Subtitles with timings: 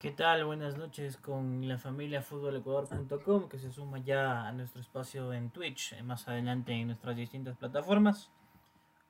[0.00, 0.44] ¿Qué tal?
[0.44, 5.92] Buenas noches con la familia futbolecuador.com que se suma ya a nuestro espacio en Twitch,
[5.92, 8.30] eh, más adelante en nuestras distintas plataformas.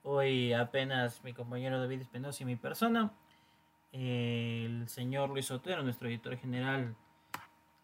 [0.03, 3.13] Hoy apenas mi compañero David Espinosa y mi persona.
[3.93, 6.97] El señor Luis Otero, nuestro editor general,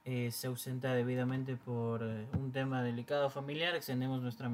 [0.06, 3.74] eh, se ausenta debidamente por eh, un tema delicado familiar.
[3.74, 4.50] Extendemos nuestra,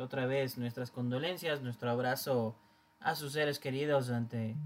[0.00, 2.56] otra vez nuestras condolencias, nuestro abrazo
[3.00, 4.56] a sus seres queridos ante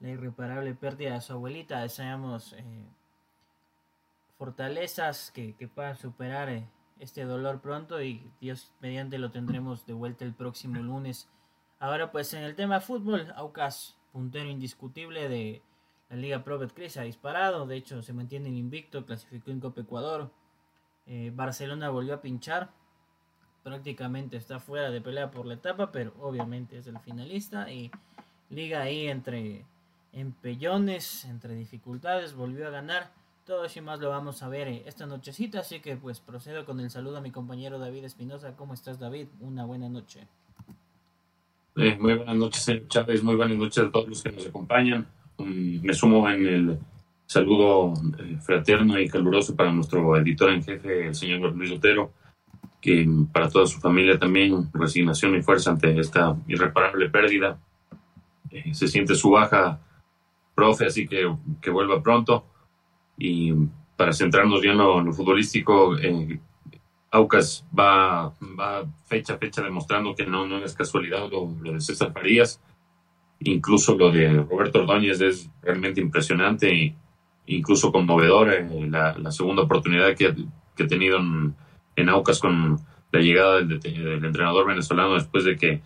[0.00, 1.80] la irreparable pérdida de su abuelita.
[1.80, 2.86] Deseamos eh,
[4.38, 10.24] fortalezas que, puedan superar eh, este dolor pronto y Dios mediante lo tendremos de vuelta
[10.24, 11.28] el próximo lunes.
[11.78, 15.62] Ahora pues en el tema fútbol, Aucas, puntero indiscutible de
[16.08, 20.30] la Liga Pro Betcris, ha disparado, de hecho se mantiene invicto, clasificó en Copa Ecuador.
[21.06, 22.70] Eh, Barcelona volvió a pinchar,
[23.66, 27.90] prácticamente está fuera de pelea por la etapa, pero obviamente es el finalista y
[28.48, 29.64] liga ahí entre
[30.12, 33.10] empellones, entre dificultades, volvió a ganar.
[33.44, 36.78] Todo eso y más lo vamos a ver esta nochecita, así que pues procedo con
[36.78, 38.54] el saludo a mi compañero David Espinosa.
[38.54, 39.26] ¿Cómo estás David?
[39.40, 40.28] Una buena noche.
[41.74, 43.24] Eh, muy buenas noches, Chávez.
[43.24, 45.08] Muy buenas noches a todos los que nos acompañan.
[45.38, 46.78] Mm, me sumo en el
[47.26, 52.12] saludo eh, fraterno y caluroso para nuestro editor en jefe, el señor Luis Otero,
[52.86, 57.58] que para toda su familia también resignación y fuerza ante esta irreparable pérdida.
[58.48, 59.80] Eh, se siente su baja
[60.54, 61.28] profe, así que
[61.60, 62.46] que vuelva pronto.
[63.18, 63.52] Y
[63.96, 66.38] para centrarnos bien en lo, futbolístico, eh,
[67.10, 72.12] Aucas va, va fecha a fecha demostrando que no, no es casualidad lo, de César
[72.12, 72.62] Farías.
[73.40, 76.94] Incluso lo de Roberto Ordóñez es realmente impresionante e
[77.46, 78.52] incluso conmovedor.
[78.52, 80.32] Eh, la, segunda oportunidad que,
[80.76, 81.56] que he tenido en,
[81.96, 82.78] en, Aucas con
[83.12, 85.82] la llegada del, entrenador venezolano después de que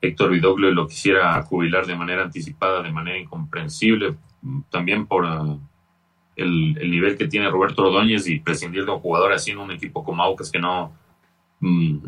[0.00, 4.14] Héctor Vidoglio lo quisiera jubilar de manera anticipada, de manera incomprensible,
[4.70, 5.58] también por uh,
[6.36, 10.04] el, nivel que tiene Roberto Ordóñez y prescindir de un jugador así en un equipo
[10.04, 10.92] como Aucas que no,
[11.60, 11.98] mm,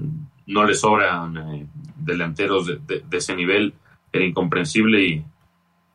[0.47, 1.67] no le sobran eh,
[1.97, 3.75] delanteros de, ese nivel,
[4.13, 5.25] era incomprensible y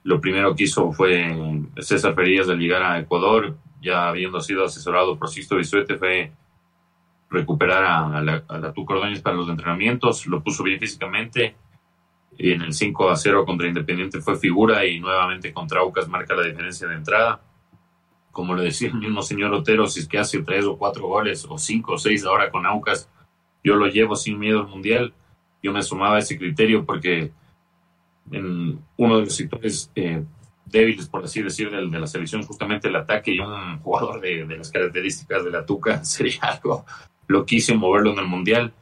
[0.04, 1.36] lo primero que hizo fue
[1.78, 6.32] César Ferías de llegar a Ecuador, ya habiendo sido asesorado por Sisto Bisuete, fue
[7.32, 11.56] recuperar a, la, a la Ordóñez para los entrenamientos, lo puso bien físicamente,
[12.38, 16.36] y en el 5 a 0 contra Independiente fue figura y nuevamente contra Aucas marca
[16.36, 17.42] la diferencia de entrada.
[18.32, 21.46] Como le decía el mismo señor Otero, si es que hace tres o cuatro goles
[21.50, 23.10] o cinco o seis ahora con Aucas,
[23.64, 25.14] yo lo llevo sin miedo al Mundial.
[25.62, 27.32] Yo me sumaba a ese criterio porque
[28.32, 30.24] en uno de los sectores eh,
[30.66, 34.46] débiles, por así decir, de, de, la selección, justamente el ataque y un jugador de,
[34.46, 36.86] de, las características de la Tuca sería algo
[37.32, 38.74] loquísimo moverlo en el Mundial,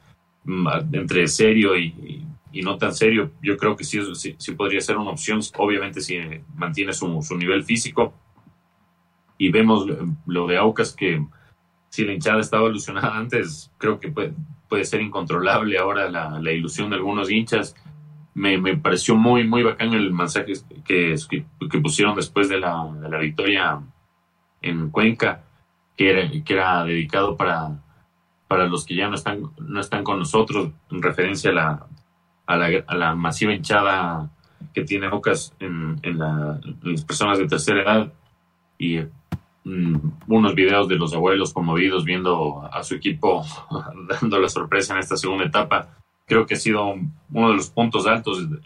[0.46, 4.98] mm, entre serio y, y no tan serio, yo creo que sí, sí, podría ser
[4.98, 6.18] una opción, obviamente si
[6.56, 8.14] mantiene su, su, nivel físico.
[9.38, 9.86] Y vemos
[10.26, 11.24] lo de Aucas que
[11.90, 14.34] si la hinchada estaba ilusionada antes, creo que puede,
[14.68, 17.76] puede ser incontrolable ahora la, la ilusión de algunos hinchas.
[18.34, 20.54] Me, me, pareció muy, muy bacán el mensaje
[20.86, 23.82] que, que, pusieron después de la, de la, victoria
[24.62, 25.44] en Cuenca,
[25.96, 27.82] que era, que era dedicado para,
[28.50, 31.88] para los que ya no están, no están con nosotros, en referencia a la,
[32.48, 34.32] a la, a la masiva hinchada
[34.74, 38.14] que tiene Ocas en, en, las personas de tercera edad
[38.80, 39.02] y
[39.66, 39.96] mm,
[40.28, 43.46] unos videos de los abuelos conmovidos viendo a su equipo
[44.10, 45.96] dando la sorpresa en esta segunda etapa.
[46.26, 46.96] Creo que ha sido
[47.32, 48.58] uno de los puntos altos de,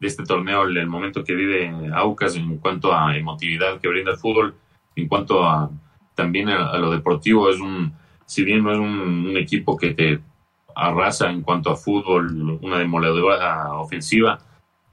[0.00, 4.54] este torneo, el, momento que vive Aucas en cuanto a emotividad que brinda el fútbol,
[4.96, 5.70] en cuanto a
[6.14, 7.94] también a, lo deportivo, es un,
[8.30, 10.20] si bien no es un equipo que te
[10.72, 14.38] arrasa en cuanto a fútbol, una demoledora ofensiva.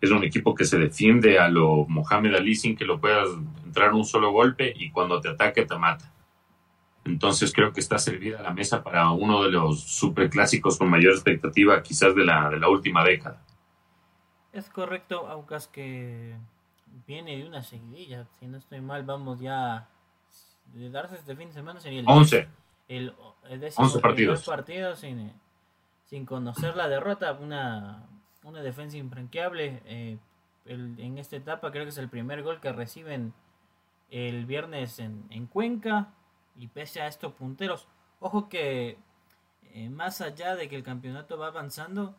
[0.01, 3.29] Es un equipo que se defiende a lo Mohamed Ali sin que lo puedas
[3.63, 6.11] entrar un solo golpe y cuando te ataque te mata.
[7.05, 11.83] Entonces creo que está servida la mesa para uno de los superclásicos con mayor expectativa
[11.83, 13.43] quizás de la, de la última década.
[14.51, 16.33] Es correcto, Aucas, que
[17.05, 18.25] viene de una seguidilla.
[18.39, 19.87] Si no estoy mal, vamos ya
[20.73, 22.47] de darse este fin de semana sería el 11.
[22.87, 23.13] El,
[23.49, 24.45] 11 partidos.
[24.45, 25.33] partidos sin,
[26.05, 28.07] sin conocer la derrota, una,
[28.43, 29.81] una defensa infranqueable.
[29.85, 30.17] Eh,
[30.65, 33.33] en esta etapa creo que es el primer gol que reciben
[34.09, 36.13] el viernes en, en Cuenca
[36.57, 37.87] y pese a estos punteros,
[38.19, 38.97] ojo que
[39.73, 42.15] eh, más allá de que el campeonato va avanzando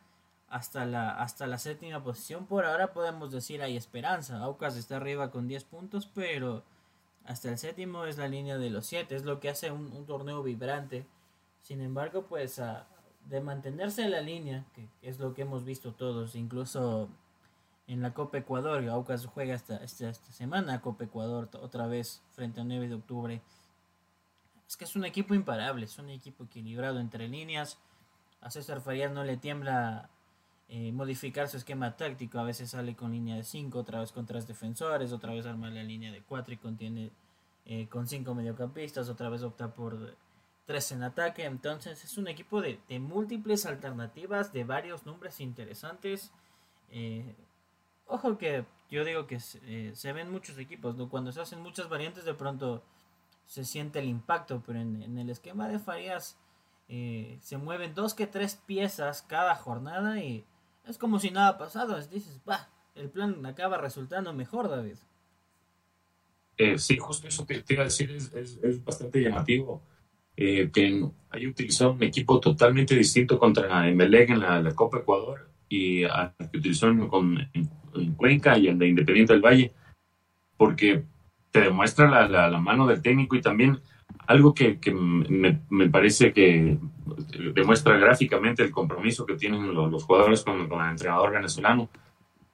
[0.48, 4.38] hasta la, hasta la séptima posición, por ahora podemos decir hay esperanza.
[4.38, 6.62] Aucas está arriba con 10 puntos, pero
[7.28, 10.42] hasta el séptimo es la línea de los 7, es lo que hace un, torneo
[10.42, 11.06] vibrante.
[11.60, 12.60] Sin embargo, pues
[13.26, 17.10] de mantenerse en la línea, que es lo que hemos visto todos, incluso
[17.86, 18.82] en la Copa Ecuador.
[18.88, 23.42] Aucas juega esta, esta, semana Copa Ecuador otra vez frente a 9 de octubre.
[24.66, 27.78] Es que es un equipo imparable, es un equipo equilibrado entre líneas.
[28.40, 30.08] A César Farías no le tiembla
[30.70, 32.38] eh, modificar su esquema táctico.
[32.38, 35.70] A veces sale con línea de 5, otra vez con tres defensores, otra vez arma
[35.70, 37.10] la línea de 4 y contiene
[37.64, 40.14] eh, con 5 mediocampistas, otra vez opta por
[40.66, 41.44] 3 en ataque.
[41.46, 46.32] Entonces es un equipo de, múltiples alternativas, de varios nombres interesantes.
[46.90, 47.34] Eh,
[48.06, 52.34] ojo que yo digo que se, ven muchos equipos, cuando se hacen muchas variantes de
[52.34, 52.82] pronto
[53.46, 56.36] se siente el impacto, pero en el esquema de Farías
[56.86, 60.44] se mueven dos que tres piezas cada jornada y
[60.88, 62.00] es como si nada pasado.
[62.08, 64.96] Dices, bah, el plan acaba resultando mejor, David.
[66.56, 69.82] Eh, sí, justo eso te, iba a decir, es, bastante llamativo.
[70.36, 76.04] Eh, que haya utilizado un equipo totalmente distinto contra Emelec en la, Copa Ecuador y
[76.04, 77.08] a, que utilizó en,
[78.16, 79.72] Cuenca y en de Independiente del Valle,
[80.56, 81.04] porque
[81.50, 83.80] te demuestra la, la, mano del técnico y también
[84.26, 86.78] algo que, que me, me, parece que
[87.54, 91.88] demuestra gráficamente el compromiso que tienen los, jugadores con, el entrenador venezolano,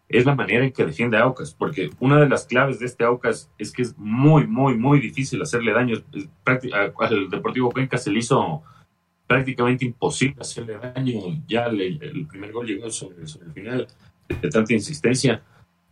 [0.09, 3.05] es la manera en que defiende a Aucas, porque una de las claves de este
[3.05, 5.97] Aucas es que es muy, muy, muy difícil hacerle daño.
[6.45, 8.63] Al Deportivo Cuenca se le hizo
[9.27, 11.43] prácticamente imposible hacerle daño.
[11.49, 13.87] Ya el primer gol llegó sobre, sobre, el final
[14.29, 15.43] de tanta insistencia,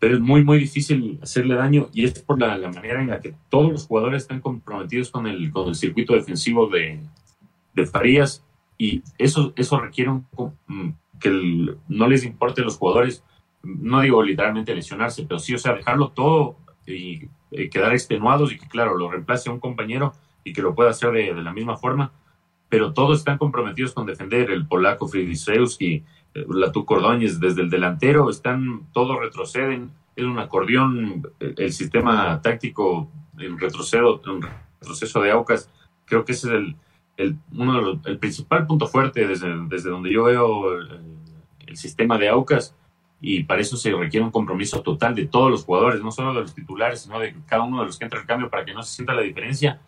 [0.03, 3.37] pero es muy, muy difícil hacerle daño y es por la, manera en la que
[3.49, 6.99] todos los jugadores están comprometidos con el, con el circuito defensivo de,
[7.73, 8.45] de Farías
[8.77, 10.89] y eso, eso requiere mm,
[11.21, 13.23] que no les importe a los jugadores,
[13.63, 17.29] no digo literalmente lesionarse, pero sí, o sea, dejarlo todo y,
[17.71, 21.13] quedar extenuados y que, claro, lo reemplace a un compañero y que lo pueda hacer
[21.13, 22.11] de, la misma forma,
[22.73, 26.03] pero todos están comprometidos con defender, el polaco Fridisewski,
[26.33, 33.11] eh, la Cordóñez desde el delantero, están, todos retroceden, es un acordeón, el, sistema táctico,
[33.37, 34.41] el retroceso, el
[34.81, 35.71] retroceso de Aucas,
[36.07, 36.77] creo que ese es el,
[37.19, 42.75] el, uno el principal punto fuerte desde, desde donde yo veo el, sistema de AUCAS
[43.21, 46.41] y para eso se requiere un compromiso total de todos los jugadores, no solo de
[46.41, 48.83] los titulares, sino de cada uno de los que entra al cambio para que no
[48.83, 49.79] se sienta la diferencia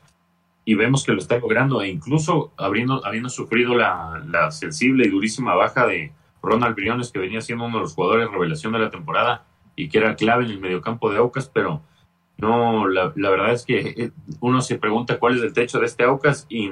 [0.64, 5.54] y vemos que lo está logrando e incluso habiendo, habiendo sufrido la, sensible y durísima
[5.54, 9.44] baja de Ronald Briones que venía siendo uno de los jugadores revelación de la temporada
[9.76, 11.82] y que era clave en el mediocampo de Aucas, pero
[12.38, 15.86] no, la, la verdad es que eh, uno se pregunta cuál es el techo de
[15.86, 16.70] este Aucas y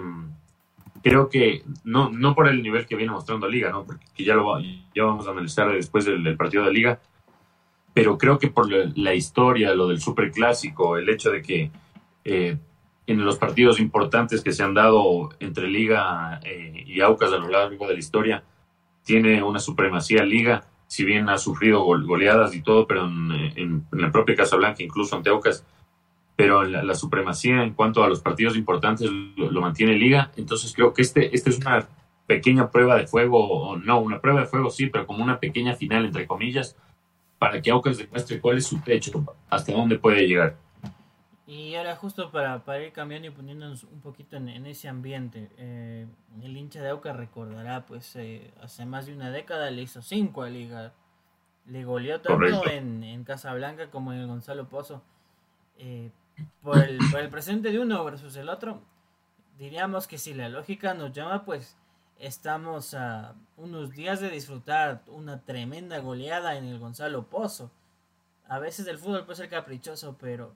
[1.02, 3.84] creo que no, no por el nivel que viene mostrando Liga, ¿no?
[3.84, 7.00] porque ya lo ya vamos a analizar después del, partido de Liga,
[7.92, 11.70] pero creo que por la, historia, lo del superclásico, el hecho de que
[12.24, 12.56] eh,
[13.06, 17.48] en los partidos importantes que se han dado entre Liga eh, y Aucas a lo
[17.48, 18.44] largo de la historia,
[19.04, 24.00] tiene una supremacía Liga, si bien ha sufrido goleadas y todo, pero en, en, en
[24.00, 25.64] la propia Casablanca, incluso ante Aucas,
[26.36, 30.32] pero la, supremacía en cuanto a los partidos importantes lo, mantiene Liga.
[30.36, 31.86] Entonces creo que este, este es una
[32.26, 35.74] pequeña prueba de fuego, o no, una prueba de fuego sí, pero como una pequeña
[35.74, 36.76] final, entre comillas,
[37.38, 40.56] para que Aucas demuestre cuál es su techo, hasta dónde puede llegar.
[41.52, 46.06] Y ahora justo para, para ir cambiando y poniéndonos un poquito en, ese ambiente, eh,
[46.42, 50.44] el hincha de Aucas recordará, pues eh, hace más de una década le hizo cinco
[50.44, 50.94] a Liga,
[51.66, 55.02] le goleó tanto en, en Casablanca como en el Gonzalo Pozo.
[55.76, 56.10] Eh,
[56.62, 58.80] por el, presente de uno versus el otro,
[59.58, 61.76] diríamos que si la lógica nos llama, pues
[62.18, 67.70] estamos a unos días de disfrutar una tremenda goleada en el Gonzalo Pozo.
[68.48, 70.54] A veces el fútbol puede ser caprichoso, pero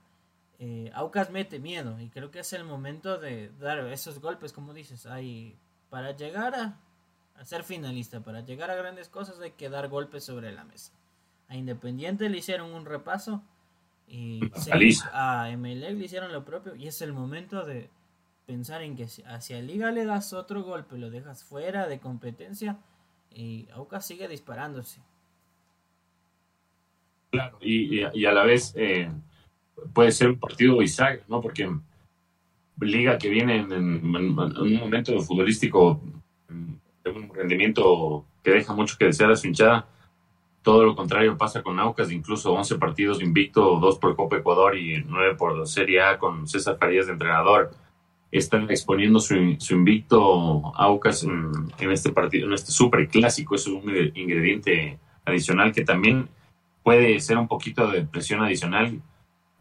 [0.59, 4.73] eh, Aucas mete miedo y creo que es el momento de dar esos golpes, como
[4.73, 5.57] dices, hay
[5.91, 6.81] para llegar a,
[7.37, 10.93] a ser finalista, para llegar a grandes cosas hay que dar golpes sobre la mesa.
[11.49, 13.43] A Independiente le hicieron un repaso
[14.09, 14.41] y
[15.13, 17.91] a MLE le hicieron lo propio y es el momento de
[18.47, 22.79] pensar en que hacia Liga le das otro golpe, lo dejas fuera de competencia
[23.31, 25.01] y Aucas sigue disparándose.
[27.31, 29.11] Claro, y, a la vez eh,
[29.93, 31.41] puede ser un partido bisagra, ¿no?
[31.41, 31.69] Porque
[32.81, 36.01] Liga que viene en, un momento futbolístico
[37.03, 39.89] de un rendimiento que deja mucho que desear a su hinchada,
[40.63, 45.03] todo lo contrario pasa con Aucas, incluso 11 partidos invicto, 2 por Copa Ecuador y
[45.07, 47.71] 9 por Serie A con César Farías de entrenador.
[48.31, 49.37] Están exponiendo su,
[49.71, 53.55] invicto Aucas en, este partido, en este super clásico.
[53.55, 56.29] Es un ingrediente adicional que también
[56.83, 59.01] puede ser un poquito de presión adicional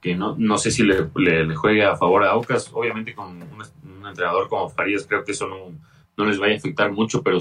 [0.06, 2.70] que no, no sé si le, le, juegue a favor a Aucas.
[2.72, 5.72] Obviamente con un, entrenador como Farías creo que eso no,
[6.16, 7.40] no les vaya a afectar mucho, pero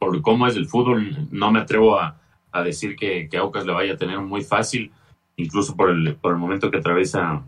[0.00, 2.18] por cómo es el fútbol no me atrevo a
[2.52, 4.92] a decir que, que Aucas le vaya a tener muy fácil,
[5.36, 7.42] incluso por el, por el momento que atraviesa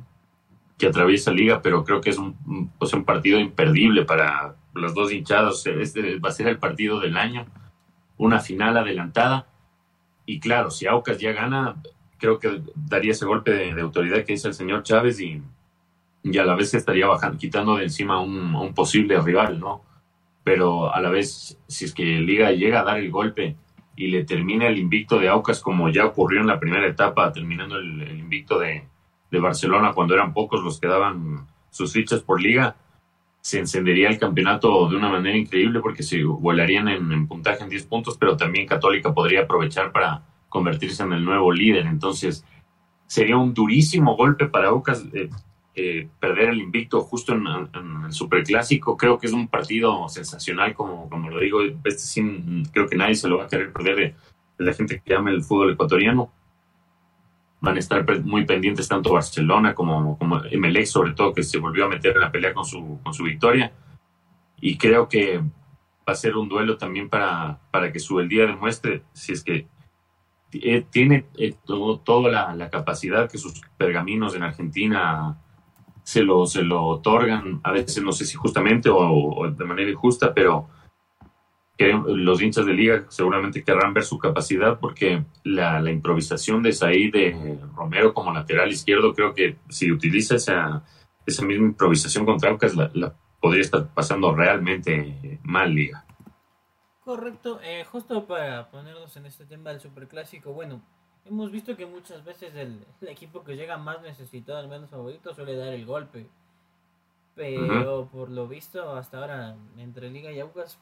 [0.77, 5.13] que atraviesa Liga, pero creo que es un, pues un partido imperdible para los dos
[5.13, 5.65] hinchados.
[5.67, 7.47] Este va a ser el partido del año,
[8.17, 9.47] una final adelantada.
[10.27, 11.77] Y claro, si Aucas ya gana,
[12.25, 15.43] creo que daría ese golpe de, autoridad que dice el señor Chávez y,
[16.23, 19.83] y, a la vez estaría bajando, quitando de encima un, un posible rival, ¿no?
[20.43, 23.57] Pero a la vez, si es que Liga llega a dar el golpe
[23.95, 27.77] y le termina el invicto de Aucas como ya ocurrió en la primera etapa, terminando
[27.77, 28.85] el, invicto de,
[29.31, 32.75] de, Barcelona cuando eran pocos los que daban sus fichas por liga,
[33.43, 37.85] se encendería el campeonato de una manera increíble porque se volarían en, puntaje en 10
[37.85, 40.23] puntos, pero también Católica podría aprovechar para
[40.55, 41.87] convertirse en el nuevo líder.
[41.87, 42.45] Entonces,
[43.09, 45.05] sería un durísimo golpe para Aucas.
[45.13, 45.29] Eh,
[45.77, 47.45] eh, perder el invicto justo en,
[48.07, 48.97] el Superclásico.
[48.97, 51.61] Creo que es un partido sensacional, como, como lo digo.
[51.63, 54.15] Este sí, creo que nadie se lo va a querer perder de,
[54.65, 56.31] la gente que ama el fútbol ecuatoriano.
[57.61, 60.41] Van a estar muy pendientes tanto Barcelona como, como
[60.85, 63.73] sobre todo, que se volvió a meter en la pelea con su, con su victoria.
[64.61, 68.47] Y creo que va a ser un duelo también para, para que su el día
[68.47, 69.67] demuestre si es que
[70.63, 75.39] eh, tiene eh, todo, toda la, capacidad que sus pergaminos en Argentina
[76.03, 80.35] se lo, se lo otorgan, a veces no sé si justamente o, de manera injusta,
[80.35, 80.69] pero
[81.79, 87.11] los hinchas de liga seguramente querrán ver su capacidad porque la, la improvisación de Saí
[87.11, 90.85] de Romero como lateral izquierdo, creo que si utiliza esa,
[91.27, 96.05] esa misma improvisación contra Aucas, la, podría estar pasando realmente mal liga.
[97.05, 100.81] Correcto, eh, justo para ponernos en este tema del superclásico, bueno,
[101.27, 105.55] hemos visto que muchas veces el, equipo que llega más necesitado, al menos favorito, suele
[105.55, 106.27] dar el golpe.
[107.35, 110.79] Pero por lo visto, hasta ahora, entre Liga y Aucas,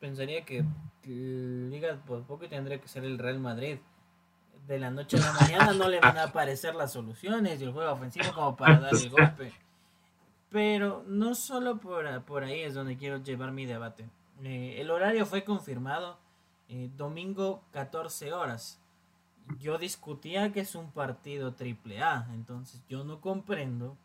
[0.00, 0.64] pensaría que
[1.04, 3.78] Liga por poco tendría que ser el Real Madrid.
[4.66, 7.72] De la noche a la mañana no le van a aparecer las soluciones y el
[7.72, 9.52] juego ofensivo como para dar el golpe.
[10.50, 14.08] Pero no solo por, por ahí es donde quiero llevar mi debate.
[14.42, 16.18] Eh, el horario fue confirmado
[16.68, 18.80] eh, domingo 14 horas
[19.58, 23.96] yo discutía que es un partido triple A, entonces yo no comprendo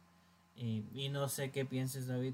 [0.56, 2.34] y, no sé qué pienses David,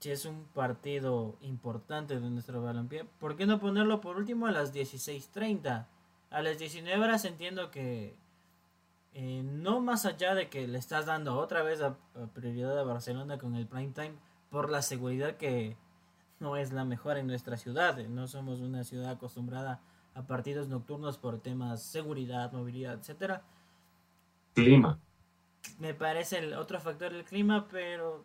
[0.00, 4.52] si es un partido importante de nuestro balompié, ¿por qué no ponerlo por último a
[4.52, 5.86] las 16.30?
[6.30, 8.16] A las 19 horas entiendo que
[9.12, 11.96] eh, no más allá de que le estás dando otra vez a,
[12.32, 14.14] prioridad a Barcelona con el prime time
[14.50, 15.76] por la seguridad que
[16.42, 19.80] no es la mejor en nuestra ciudad, no somos una ciudad acostumbrada
[20.14, 23.42] a partidos nocturnos por temas seguridad, movilidad, etcétera.
[24.54, 24.98] Clima.
[25.78, 28.24] Me parece el otro factor del clima, pero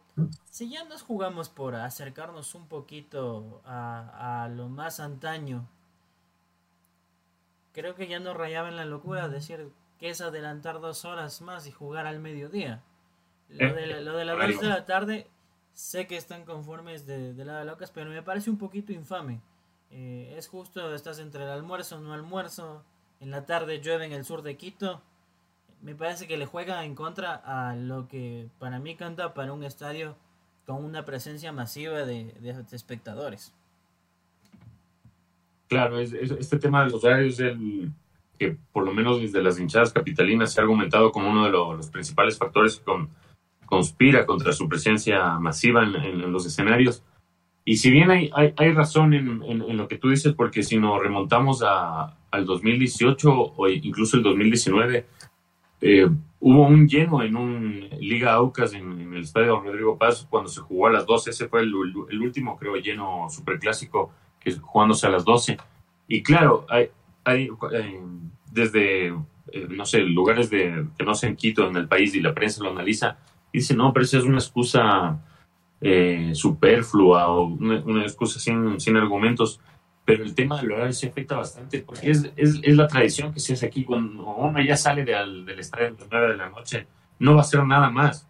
[0.50, 5.68] si ya nos jugamos por acercarnos un poquito a, a lo más antaño,
[7.72, 11.68] creo que ya nos rayaba en la locura decir que es adelantar dos horas más
[11.68, 12.82] y jugar al mediodía.
[13.50, 15.30] Lo de la, lo de, las dos de la tarde,
[15.78, 19.40] sé que están conformes de, de la de locas, pero me parece un poquito infame.
[19.92, 22.84] Eh, es justo, estás entre el almuerzo, no almuerzo.
[23.20, 25.04] En la tarde llueve en el sur de Quito.
[25.84, 29.64] Me parece que le juega en contra a lo que para mí canta para un
[29.64, 30.16] estadio
[30.66, 32.34] con una presencia masiva de,
[32.72, 33.54] espectadores.
[35.68, 37.92] Claro, es, este tema de los horarios el
[38.40, 41.90] que por lo menos desde las hinchadas capitalinas se ha argumentado como uno de los,
[41.92, 42.84] principales factores que
[43.68, 47.04] conspira contra su presencia masiva en los escenarios.
[47.70, 51.04] Y si bien hay, hay, razón en, en, lo que tú dices, porque si nos
[51.04, 55.06] remontamos a, al 2018 o incluso el 2019,
[55.82, 56.08] eh,
[56.40, 60.88] hubo un lleno en un Liga Aucas en, el estadio Rodrigo Paz cuando se jugó
[60.88, 61.32] a las 12.
[61.32, 61.74] Ese fue el,
[62.10, 65.58] el último, creo, lleno superclásico que jugándose a las 12.
[66.08, 66.88] Y claro, hay,
[67.26, 68.02] hay eh,
[68.50, 72.34] desde, eh, no sé, lugares de, que no sean Quito en el país y la
[72.34, 73.18] prensa lo analiza,
[73.52, 75.20] dice, no, pero esa es una excusa
[75.82, 79.60] eh, superflua o una, excusa sin, sin, argumentos.
[80.06, 83.54] Pero el tema del horario se afecta bastante porque es, es, la tradición que se
[83.54, 83.84] hace aquí.
[83.84, 86.88] Cuando uno ya sale del, del estadio a las 9 de la noche,
[87.20, 88.28] no va a hacer nada más.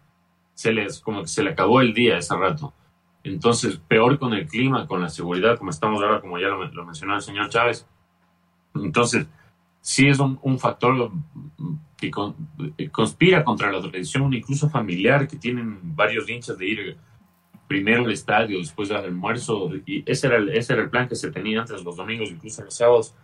[0.54, 2.74] Se les, como que se le acabó el día ese rato.
[3.22, 6.84] Entonces, peor con el clima, con la seguridad, como estamos ahora, como ya lo, lo
[6.84, 7.86] mencionó el señor Chávez.
[8.74, 9.26] Entonces,
[9.80, 11.12] sí es un, un factor
[11.98, 12.10] que
[12.90, 16.96] conspira contra la tradición, incluso familiar, que tienen varios hinchas de ir
[17.66, 21.16] primero el estadio, después del almuerzo, y ese era, el, ese era el plan que
[21.16, 23.14] se tenía antes los domingos, incluso los sábados.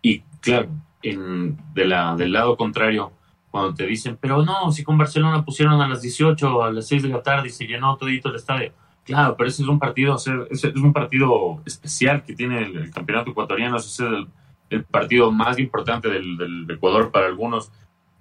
[0.00, 0.68] Y claro,
[1.02, 3.12] en, de la, del lado contrario,
[3.50, 7.02] cuando te dicen, pero no, si con Barcelona pusieron a las 18, a las 6
[7.02, 8.72] de la tarde y se llenó todito el estadio.
[9.04, 13.32] Claro, pero ese es un partido, ese es un partido especial que tiene el, campeonato
[13.32, 14.28] ecuatoriano, ese es el,
[14.70, 17.72] el partido más importante del, Ecuador para algunos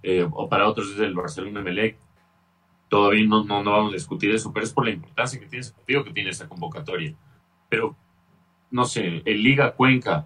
[0.01, 1.97] eh, o para otros es el Barcelona Melec.
[2.89, 5.73] Todavía no, no, vamos a discutir eso, pero es por la importancia que tiene ese
[5.73, 7.13] partido, que tiene esa convocatoria.
[7.69, 7.95] Pero,
[8.71, 10.25] no sé, el Liga Cuenca,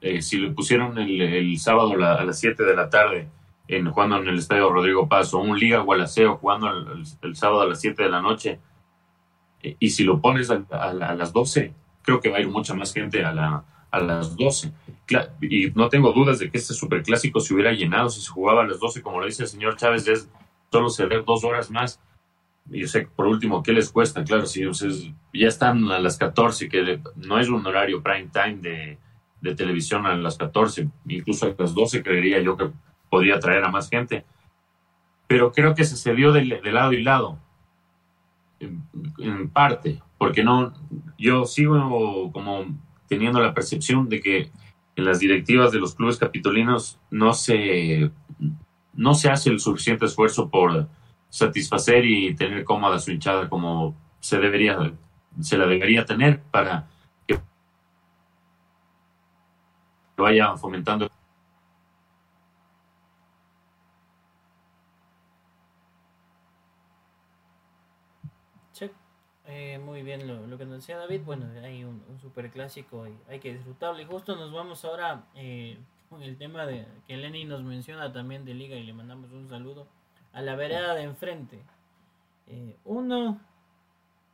[0.00, 3.28] eh, si lo pusieron el, sábado a las 7 de la tarde,
[3.66, 6.70] en, jugando en el estadio Rodrigo Paso, un Liga Gualaceo jugando
[7.22, 8.60] el, sábado a las 7 de la noche,
[9.60, 12.74] eh, y si lo pones a, a, las 12, creo que va a ir mucha
[12.74, 14.72] más gente a, la, a las 12.
[15.42, 18.66] y no tengo dudas de que este superclásico se hubiera llenado si se jugaba a
[18.66, 20.28] las 12, como lo dice el señor Chávez, es
[20.70, 22.00] solo ceder dos horas más.
[22.70, 24.24] Y sé, por último, ¿qué les cuesta?
[24.24, 28.56] Claro, si ustedes ya están a las 14, que no es un horario prime time
[28.56, 28.98] de,
[29.40, 32.70] de televisión a las 14, incluso a las 12 creería yo que
[33.10, 34.24] podría traer a más gente.
[35.26, 37.38] Pero creo que se cedió de, de lado y lado,
[38.60, 40.72] en, parte, porque no,
[41.18, 42.66] yo sigo como
[43.08, 44.50] teniendo la percepción de que
[44.96, 48.10] en las directivas de los clubes capitolinos no se,
[48.92, 50.88] no se hace el suficiente esfuerzo por
[51.28, 54.78] satisfacer y tener cómoda su hinchada como se debería,
[55.40, 56.88] se la debería tener para
[57.26, 57.40] que
[60.16, 61.10] vaya fomentando
[69.46, 71.22] Eh, muy bien lo, que nos decía David.
[71.24, 74.00] Bueno, hay un, super clásico y hay que disfrutarlo.
[74.00, 75.78] Y justo nos vamos ahora eh,
[76.08, 79.48] con el tema de que Lenny nos menciona también de Liga y le mandamos un
[79.48, 79.86] saludo
[80.32, 81.62] a la vereda de enfrente.
[82.46, 83.40] Eh, uno,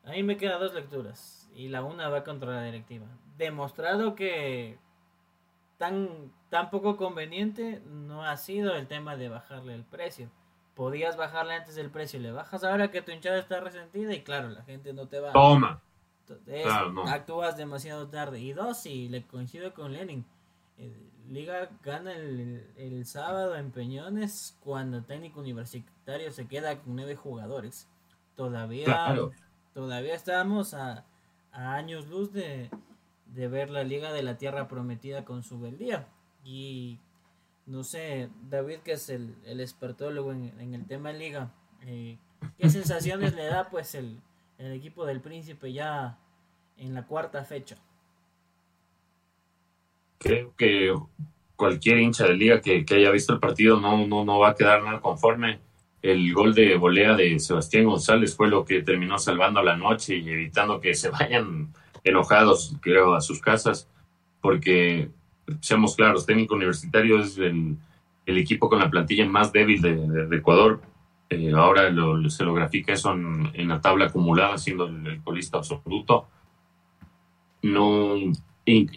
[0.05, 3.07] ahí me quedan dos lecturas y la una va contra la directiva.
[3.37, 4.79] Demostrado que
[5.79, 10.31] tan, tan poco conveniente no ha sido el tema de bajarle el precio
[10.81, 14.49] podías bajarle antes del precio, le bajas ahora que tu hinchada está resentida y claro,
[14.49, 15.31] la gente no te va.
[15.31, 15.83] Toma.
[17.07, 18.41] Actúas demasiado tarde.
[18.41, 20.25] Y dos, y le coincido con Lenin.
[20.79, 27.15] Eh, Liga gana el, sábado en Peñones cuando el técnico universitario se queda con nueve
[27.15, 27.87] jugadores.
[28.35, 29.15] Todavía,
[29.75, 31.05] todavía estamos a,
[31.53, 32.71] años luz de,
[33.27, 36.09] de ver la Liga de la Tierra Prometida con su beldía.
[36.43, 37.01] Y
[37.71, 41.53] no sé, David, que es el, el expertólogo en, el tema liga,
[41.83, 42.19] eh,
[42.59, 44.21] ¿qué sensaciones le da pues el,
[44.59, 46.19] equipo del príncipe ya
[46.77, 47.77] en la cuarta fecha?
[50.19, 50.93] Creo que
[51.55, 54.83] cualquier hincha de liga que, haya visto el partido no, no, no va a quedar
[54.83, 55.61] nada conforme.
[56.03, 60.29] El gol de volea de Sebastián González fue lo que terminó salvando la noche y
[60.29, 63.89] evitando que se vayan enojados, creo, a sus casas,
[64.41, 65.11] porque
[65.61, 67.77] seamos claros, técnico universitario es el,
[68.27, 70.81] equipo con la plantilla más débil de, Ecuador.
[71.29, 71.93] Eh, ahora
[72.29, 76.29] se lo grafica eso en, la tabla acumulada, siendo el, colista absoluto.
[77.63, 78.15] No,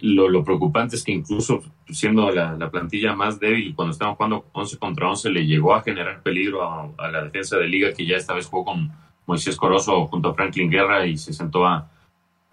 [0.02, 5.10] lo, preocupante es que incluso siendo la, plantilla más débil, cuando estaban jugando 11 contra
[5.10, 8.46] 11, le llegó a generar peligro a, la defensa de liga, que ya esta vez
[8.46, 8.92] jugó con
[9.26, 11.90] Moisés Corozo junto a Franklin Guerra y se sentó a,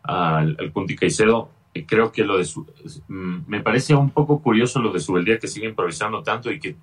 [0.02, 2.66] al Punti Caicedo creo que lo de su,
[3.08, 6.58] mm, me parece un poco curioso lo de su día que sigue improvisando tanto y
[6.58, 6.76] que,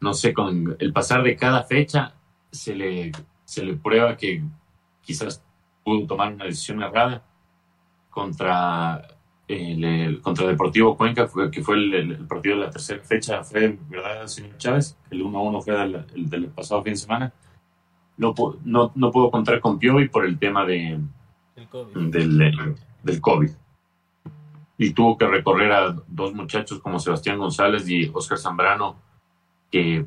[0.00, 2.14] no sé, con el pasar de cada fecha
[2.50, 3.12] se le,
[3.44, 4.42] se le prueba que
[5.02, 5.42] quizás
[5.84, 7.22] pudo tomar una decisión errada
[8.10, 9.06] contra
[9.46, 14.56] el, contra Deportivo Cuenca, que fue el, partido de la tercera fecha, fue, ¿verdad, señor
[14.56, 14.96] Chávez?
[15.10, 15.82] El 1-1 fue
[16.14, 17.32] el del pasado fin de semana.
[18.16, 18.32] No,
[18.64, 20.98] no, no pudo contar con Piovi por el tema de,
[21.94, 23.50] Del, del COVID
[24.76, 28.96] y tuvo que recorrer a dos muchachos como Sebastián González y Oscar Zambrano,
[29.70, 30.06] que,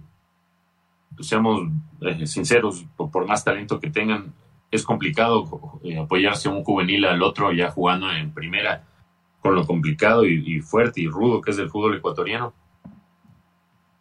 [1.19, 1.69] seamos
[2.01, 4.33] eh, sinceros, por, más talento que tengan,
[4.69, 8.83] es complicado eh, apoyarse un juvenil al otro ya jugando en primera,
[9.41, 12.53] con lo complicado y, fuerte y rudo que es el fútbol ecuatoriano.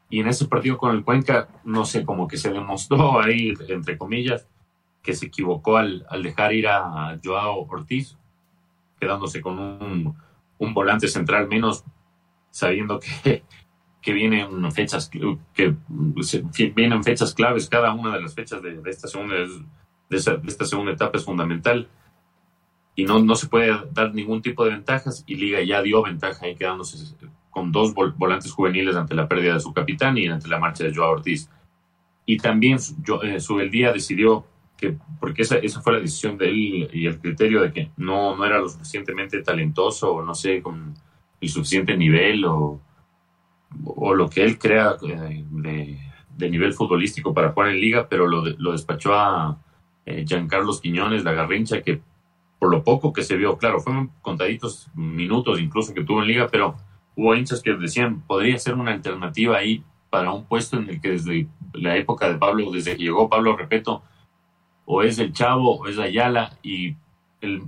[0.08, 3.96] Y en ese partido con el Cuenca, no sé, como que se demostró ahí, entre
[3.96, 4.48] comillas,
[5.02, 8.18] que se equivocó al, al dejar ir a Joao Ortiz,
[8.98, 10.16] quedándose con un
[10.58, 11.84] un volante central menos,
[12.50, 13.42] sabiendo que,
[14.00, 15.74] que vienen fechas que,
[16.74, 19.34] vienen fechas claves, cada una de las fechas de, esta segunda
[20.08, 21.88] de, esta segunda etapa es fundamental
[22.94, 26.46] y no, no se puede dar ningún tipo de ventajas y Liga ya dio ventaja
[26.46, 27.16] ahí quedándose
[27.50, 30.94] con dos volantes juveniles ante la pérdida de su capitán y ante la marcha de
[30.94, 31.50] Joao Ortiz.
[32.26, 33.38] Y también yo, eh,
[33.92, 34.44] decidió
[34.76, 38.36] que, porque esa, esa fue la decisión de él y el criterio de que no,
[38.36, 40.94] no era lo suficientemente talentoso o no sé, con
[41.40, 42.80] el suficiente nivel o,
[43.84, 48.44] o lo que él crea eh, de, nivel futbolístico para jugar en liga, pero lo,
[48.44, 49.58] lo despachó a
[50.04, 52.00] eh, Giancarlos Quiñones, la garrincha, que
[52.58, 56.48] por lo poco que se vio, claro, fueron contaditos minutos incluso que tuvo en liga,
[56.50, 56.76] pero
[57.14, 61.10] hubo hinchas que decían, podría ser una alternativa ahí para un puesto en el que
[61.10, 64.02] desde la época de Pablo, desde que llegó Pablo Repeto,
[64.86, 66.96] o es el Chavo o es Ayala, y
[67.40, 67.62] el,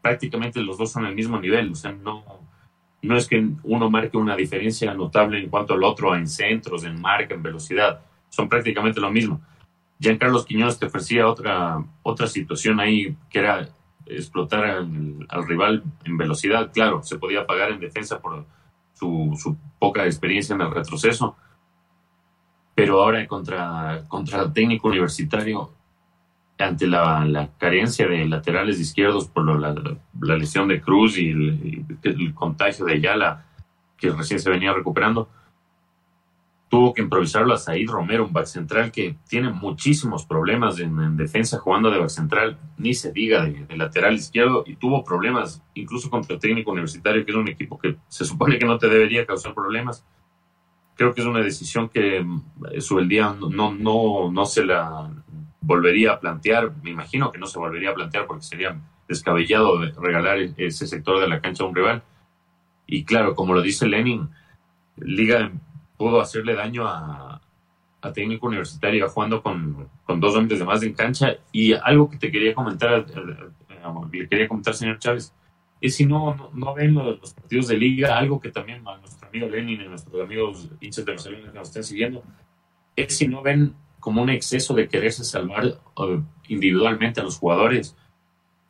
[0.00, 2.24] prácticamente los dos son al mismo nivel, o sea, no,
[3.02, 7.00] no es que uno marque una diferencia notable en cuanto al otro en centros, en
[7.00, 9.40] marca, en velocidad, son prácticamente lo mismo.
[9.98, 13.68] Giancarlo Quiñones te ofrecía otra, otra situación ahí, que era
[14.06, 18.46] explotar al, rival en velocidad, claro, se podía pagar en defensa por
[18.94, 21.36] su, su poca experiencia en el retroceso,
[22.74, 25.72] pero ahora contra, contra técnico universitario
[26.58, 32.94] ante la, carencia de laterales izquierdos por la, lesión de Cruz y el, contagio de
[32.94, 33.46] Ayala,
[33.96, 35.28] que recién se venía recuperando,
[36.68, 41.58] tuvo que improvisarlo a Said Romero, un back central que tiene muchísimos problemas en, defensa
[41.58, 46.34] jugando de back central, ni se diga de, lateral izquierdo, y tuvo problemas incluso contra
[46.34, 49.54] el técnico universitario, que es un equipo que se supone que no te debería causar
[49.54, 50.04] problemas.
[50.96, 52.26] Creo que es una decisión que
[52.72, 55.08] eh, su no, no, no se la
[55.68, 60.38] volvería a plantear, me imagino que no se volvería a plantear porque sería descabellado regalar
[60.56, 62.02] ese sector de la cancha a un rival.
[62.86, 64.30] Y claro, como lo dice Lenin,
[64.96, 65.52] Liga
[65.98, 67.42] pudo hacerle daño a,
[68.00, 71.36] a técnico universitario jugando con, con, dos hombres de más en cancha.
[71.52, 73.04] Y algo que te quería comentar,
[74.10, 75.34] le quería comentar, señor Chávez,
[75.82, 79.48] es si no, no, ven los, partidos de liga, algo que también a nuestro amigo
[79.48, 82.24] Lenin y nuestros amigos hinchas de Barcelona que nos estén siguiendo,
[82.96, 85.78] es si no ven como un exceso de quererse salvar
[86.48, 87.96] individualmente a los jugadores.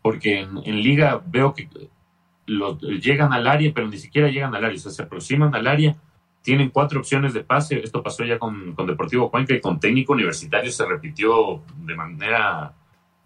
[0.03, 1.69] Porque en, liga veo que
[2.47, 5.97] llegan al área, pero ni siquiera llegan al área, o sea, se aproximan al área,
[6.43, 7.81] tienen cuatro opciones de pase.
[7.83, 12.75] Esto pasó ya con, Deportivo Cuenca y con técnico universitario se repitió de manera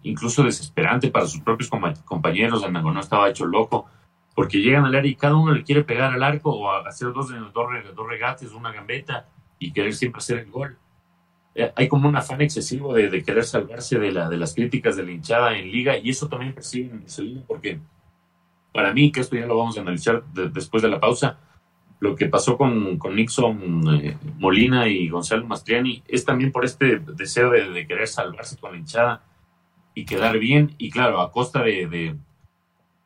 [0.01, 1.69] incluso desesperante para sus propios
[2.03, 2.69] compañeros.
[2.69, 3.87] No estaba hecho loco
[4.35, 7.29] porque llegan al área y cada uno le quiere pegar al arco o hacer dos,
[7.53, 9.27] dos regates, una gambeta
[9.59, 10.77] y querer siempre hacer el gol.
[11.55, 15.03] Eh, hay como un afán excesivo de, querer salvarse de, la, de las críticas de
[15.03, 17.79] la hinchada en liga y eso también percibe en Marcelino porque
[18.73, 21.37] para mí, que esto ya lo vamos a analizar después de la pausa,
[21.99, 27.51] lo que pasó con, Nixon eh, Molina y Gonzalo Mastriani es también por este deseo
[27.51, 29.23] de, querer salvarse con la hinchada
[29.93, 32.15] y quedar bien y claro, a costa de,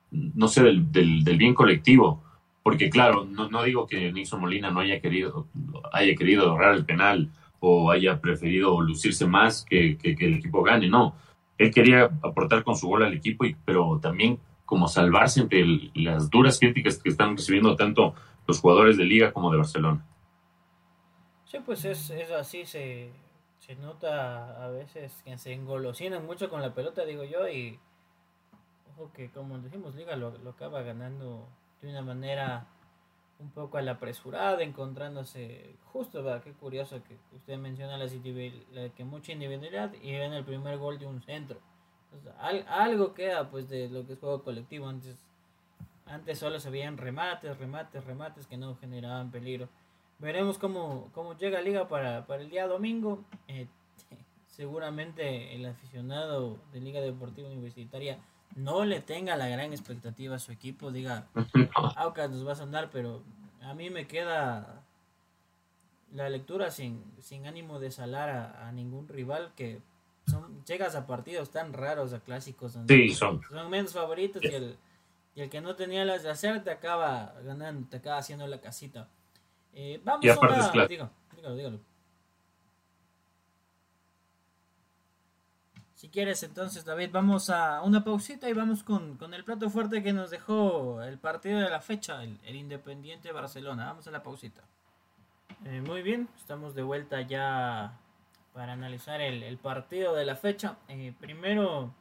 [0.10, 2.23] no sé, del, del, bien colectivo.
[2.63, 5.47] Porque claro, no, no digo que Nixon Molina no haya querido,
[5.91, 10.87] haya querido ahorrar el penal o haya preferido lucirse más que, que, el equipo gane,
[10.87, 11.15] no.
[11.57, 15.65] Él quería aportar con su gol al equipo, y, pero también como salvarse entre
[15.95, 18.13] las duras críticas que están recibiendo tanto
[18.47, 20.05] los jugadores de Liga como de Barcelona.
[21.45, 23.11] Sí, pues es, es así, se,
[23.59, 27.79] se nota a veces que se engolosinan mucho con la pelota, digo yo, y
[28.91, 31.47] ojo que como decimos, Liga lo, lo acaba ganando
[31.81, 32.67] de una manera
[33.39, 36.43] un poco a la apresurada, encontrándose justo, ¿verdad?
[36.43, 41.06] qué curioso que usted menciona la, que mucha individualidad y ven el primer gol de
[41.06, 41.60] un centro.
[42.67, 44.88] algo queda pues de lo que es juego colectivo.
[44.88, 45.23] Antes,
[46.06, 49.69] antes solo se veían remates, remates, remates que no generaban peligro.
[50.19, 53.23] Veremos cómo, cómo llega Liga para, para el día domingo.
[53.47, 53.67] Eh,
[54.47, 58.17] seguramente el aficionado de Liga Deportiva Universitaria
[58.55, 61.27] no le tenga la gran expectativa a su equipo, diga,
[61.95, 63.23] Aucas nos va a sonar, pero
[63.62, 64.83] a mí me queda
[66.13, 68.29] la lectura sin, sin ánimo de salar
[68.60, 69.81] a, ningún rival que
[70.25, 73.41] son, llegas a partidos tan raros, a clásicos donde son.
[73.69, 74.77] menos favoritos y, el,
[75.36, 78.60] y el que no tenía las de hacer te acaba ganando, te acaba haciendo la
[78.60, 79.07] casita.
[79.73, 80.88] Eh, vamos a una...
[80.88, 81.79] Dígalo, dígalo,
[85.97, 90.13] Si quieres, entonces, David, vamos a una pausita y vamos con, el plato fuerte que
[90.13, 93.88] nos dejó el partido de la fecha, el, Independiente Barcelona.
[93.88, 94.62] Vamos a la pausita.
[95.65, 97.97] Eh, muy bien, estamos de vuelta ya
[98.53, 100.77] para analizar el, partido de la fecha.
[100.88, 101.91] Eh, primero,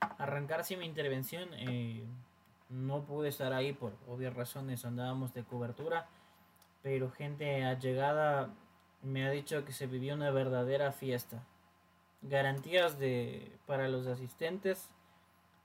[0.00, 1.50] arrancar sin mi intervención.
[1.58, 2.06] Eh,
[2.70, 6.08] no pude estar ahí por obvias razones, andábamos de cobertura.
[6.82, 8.48] Pero gente allegada
[9.02, 11.42] me ha dicho que se vivió una verdadera fiesta
[12.28, 14.90] garantías de, para los asistentes,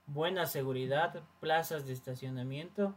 [0.07, 2.95] buena seguridad, plazas de estacionamiento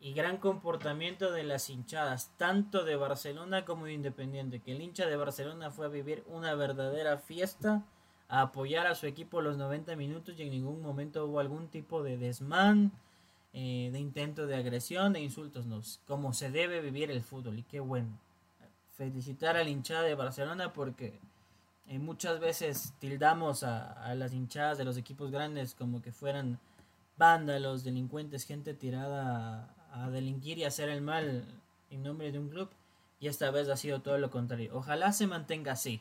[0.00, 5.06] y gran comportamiento de las hinchadas, tanto de Barcelona como de Independiente, que el hincha
[5.06, 7.84] de Barcelona fue a vivir una verdadera fiesta,
[8.28, 12.02] a apoyar a su equipo los 90 minutos y en ningún momento hubo algún tipo
[12.02, 12.92] de desmán,
[13.52, 17.62] eh, de intento de agresión, de insultos, no, como se debe vivir el fútbol y
[17.62, 18.18] qué bueno.
[18.96, 21.20] Felicitar al hinchada de Barcelona porque
[21.96, 26.58] muchas veces tildamos a, las hinchadas de los equipos grandes como que fueran
[27.16, 31.44] vándalos, delincuentes, gente tirada a, delinquir y hacer el mal
[31.90, 32.68] en nombre de un club
[33.20, 34.70] y esta vez ha sido todo lo contrario.
[34.74, 36.00] Ojalá se mantenga así.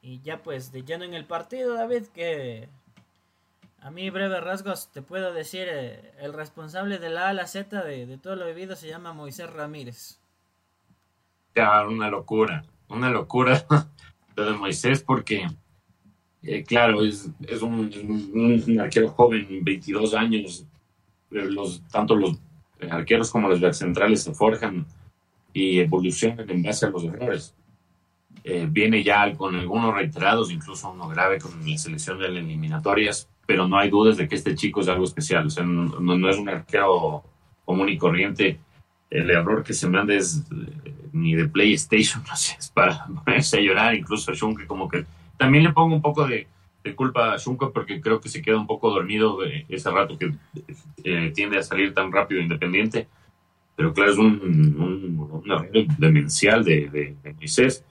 [0.00, 2.68] Y ya pues de lleno en el partido, David, que
[3.82, 7.46] a mí breve rasgos te puedo decir, eh, el responsable de la A a la
[7.46, 10.18] Z de, de, todo lo vivido se llama Moisés Ramírez.
[11.54, 13.86] Ya, una locura, una locura lo
[14.44, 15.46] de Moisés porque,
[16.42, 17.90] eh, claro, es, es un,
[18.66, 20.66] un, arquero joven, 22 años,
[21.30, 22.38] los, tanto los
[22.90, 24.86] arqueros como los centrales se forjan
[25.52, 27.54] y evolucionan en base a los errores.
[28.44, 33.28] Eh, viene ya con algunos reiterados, incluso uno grave con la selección de las eliminatorias,
[33.46, 35.46] pero no hay dudas de que este chico es algo especial.
[35.46, 37.24] O sea, no, no es un arquero
[37.64, 38.60] común y corriente.
[39.10, 40.85] El error que se manda es eh,
[41.20, 45.04] ni de PlayStation, no sé, es para ponerse a llorar, incluso a Shunke, como que
[45.36, 46.46] también le pongo un poco de,
[46.82, 50.18] de culpa a Shunke porque creo que se queda un poco dormido de ese rato
[50.18, 50.32] que
[51.04, 53.08] eh, tiende a salir tan rápido independiente.
[53.74, 57.84] Pero claro, es un, un, un demencial de, de, de Moisés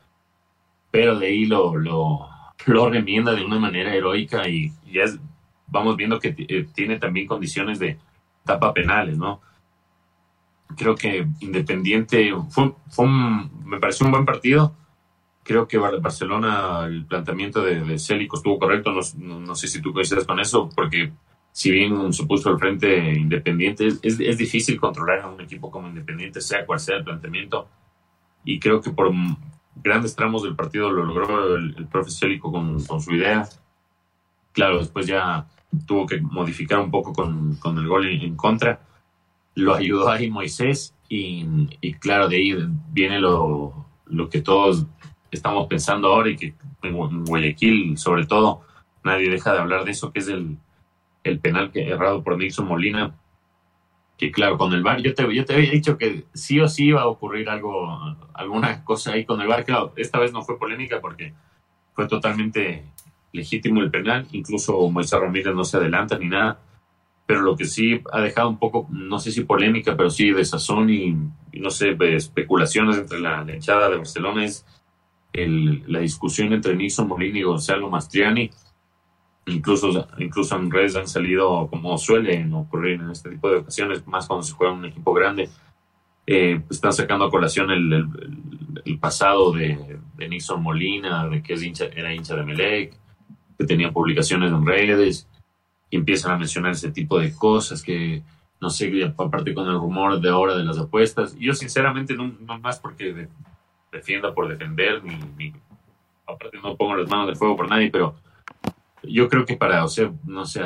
[0.96, 2.30] pero de ahí lo, lo,
[2.68, 5.04] lo remienda de una manera heroica y ya
[5.68, 7.98] vamos viendo que eh, tiene también condiciones de
[8.46, 9.42] tapa penales, ¿no?
[10.76, 14.76] Creo que Independiente fue, fue me pareció un buen partido.
[15.44, 18.92] Creo que Barcelona, el planteamiento de, de Célico estuvo correcto.
[18.92, 21.12] No, no, sé si tú coincides con eso, porque
[21.52, 25.88] si bien se puso al frente Independiente, es, es difícil controlar a un equipo como
[25.88, 27.68] Independiente, sea cual sea el planteamiento.
[28.44, 29.12] Y creo que por,
[29.76, 33.48] grandes tramos del partido lo logró el, el profe Célico con, con, su idea.
[34.52, 35.48] Claro, después ya
[35.86, 38.80] tuvo que modificar un poco con, con el gol en, contra.
[39.56, 41.46] Lo ayudó ahí Moisés y,
[41.82, 42.56] y, claro, de ahí
[42.92, 44.86] viene lo, lo que todos
[45.32, 48.62] estamos pensando ahora y que en Guayaquil, sobre todo,
[49.04, 50.58] nadie deja de hablar de eso, que es el,
[51.24, 53.16] el penal que errado por Nixon Molina
[54.18, 56.86] que claro, con el VAR, yo te, yo te había dicho que sí o sí
[56.86, 58.00] iba a ocurrir algo,
[58.34, 59.66] alguna cosa ahí con el VAR.
[59.66, 61.34] Claro, esta vez no fue polémica porque
[61.94, 62.86] fue totalmente
[63.34, 66.60] legítimo el penal, incluso Moisés Ramírez no se adelanta ni nada,
[67.26, 70.46] pero lo que sí ha dejado un poco, no sé si polémica, pero sí de
[70.46, 71.16] sazón y,
[71.54, 74.66] no sé, especulaciones entre la, hinchada de Barcelona es
[75.34, 78.52] el, la discusión entre Nixon Molina y Gonzalo Mastriani.
[79.48, 84.28] Incluso, incluso en redes han salido, como suelen ocurrir en este tipo de ocasiones, más
[84.28, 85.50] cuando se juega un equipo grande,
[86.28, 91.86] eh, están sacando a colación el pasado de, de, Nixon Molina, de que es hincha,
[91.86, 92.98] era hincha de Melec,
[93.58, 95.28] que tenía publicaciones en redes,
[95.90, 98.24] y empiezan a mencionar ese tipo de cosas que,
[98.60, 101.36] no sé, aparte con el rumor de ahora de las apuestas.
[101.38, 103.30] Yo sinceramente no, no más porque de,
[103.92, 105.54] defienda por defender, ni,
[106.28, 108.16] aparte no pongo las manos de fuego por nadie, pero
[109.04, 110.62] yo creo que para, o sea, no sé,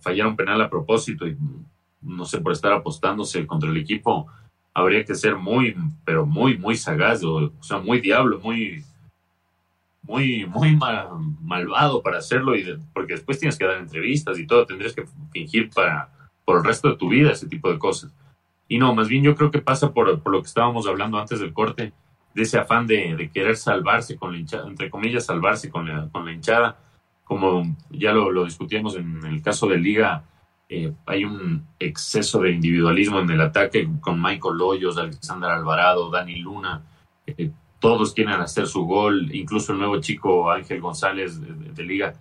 [0.00, 1.36] fallar un penal a propósito y
[2.02, 4.26] no sé, por estar apostándose contra el equipo,
[4.74, 8.84] habría que ser muy, pero muy, muy sagaz, o sea, muy diablo, muy,
[10.04, 11.08] muy, muy mal,
[11.42, 15.04] malvado para hacerlo, y de, porque después tienes que dar entrevistas y todo, tendrías que
[15.32, 16.10] fingir para,
[16.44, 18.14] por el resto de tu vida ese tipo de cosas.
[18.68, 21.40] Y no, más bien yo creo que pasa por, por lo que estábamos hablando antes
[21.40, 21.92] del corte,
[22.34, 26.08] de ese afán de, de querer salvarse con la hinchada, entre comillas, salvarse con la,
[26.10, 26.78] con la hinchada
[27.24, 30.24] como ya lo, lo discutíamos en el caso de Liga,
[30.68, 36.36] eh, hay un exceso de individualismo en el ataque con Michael Hoyos, Alexander Alvarado, Dani
[36.36, 36.82] Luna.
[37.26, 37.50] Eh,
[37.84, 42.14] todos quieren hacer su gol, incluso el nuevo chico Ángel González de, Liga,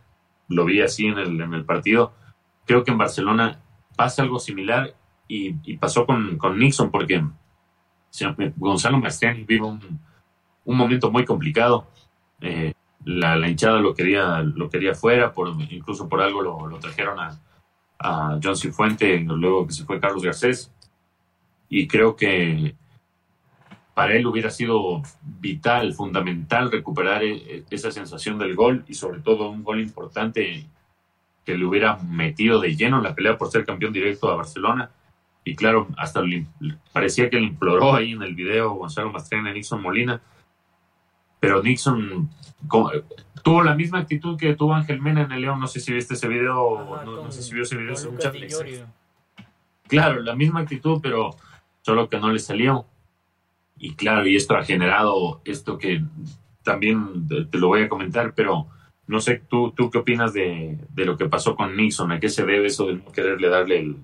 [0.50, 2.12] lo vi así en el, partido.
[2.66, 3.62] Creo que en Barcelona
[3.96, 4.94] pasa algo similar
[5.26, 7.24] y, pasó con, con, Nixon, porque
[8.58, 10.02] Gonzalo Mastriani vive un,
[10.66, 11.88] momento muy complicado.
[12.42, 12.74] Eh,
[13.06, 15.32] la, hinchada lo quería, lo quería fuera,
[15.70, 17.40] incluso por algo lo, lo trajeron a,
[18.00, 20.74] a, John Cifuente, luego que se fue Carlos Garcés.
[21.70, 22.76] Y creo que
[23.94, 29.50] para él hubiera sido vital, fundamental recuperar e, esa sensación del gol y sobre todo
[29.50, 30.66] un gol importante
[31.46, 34.90] que le hubiera metido de lleno en la pelea por ser campeón directo a Barcelona.
[35.44, 36.46] Y claro, hasta le,
[36.94, 40.22] parecía que le imploró ahí en el video Gonzalo Mastrena y Nixon Molina
[41.44, 42.30] pero Nixon
[43.44, 45.60] tuvo la misma actitud que tuvo Ángel Mena en el León.
[45.60, 47.94] No sé si viste ese video, Ajá, no, sé si vio ese video.
[48.10, 48.34] Muchas
[49.90, 51.36] claro, la misma actitud, pero
[51.82, 52.86] solo que no le salió.
[53.84, 56.02] Y claro, y esto ha generado esto que
[56.64, 58.68] también te lo voy a comentar, pero
[59.08, 62.14] no sé, ¿tú, tú qué opinas de, de lo que pasó con Nixon?
[62.14, 63.98] ¿A qué se debe eso de no quererle darle el,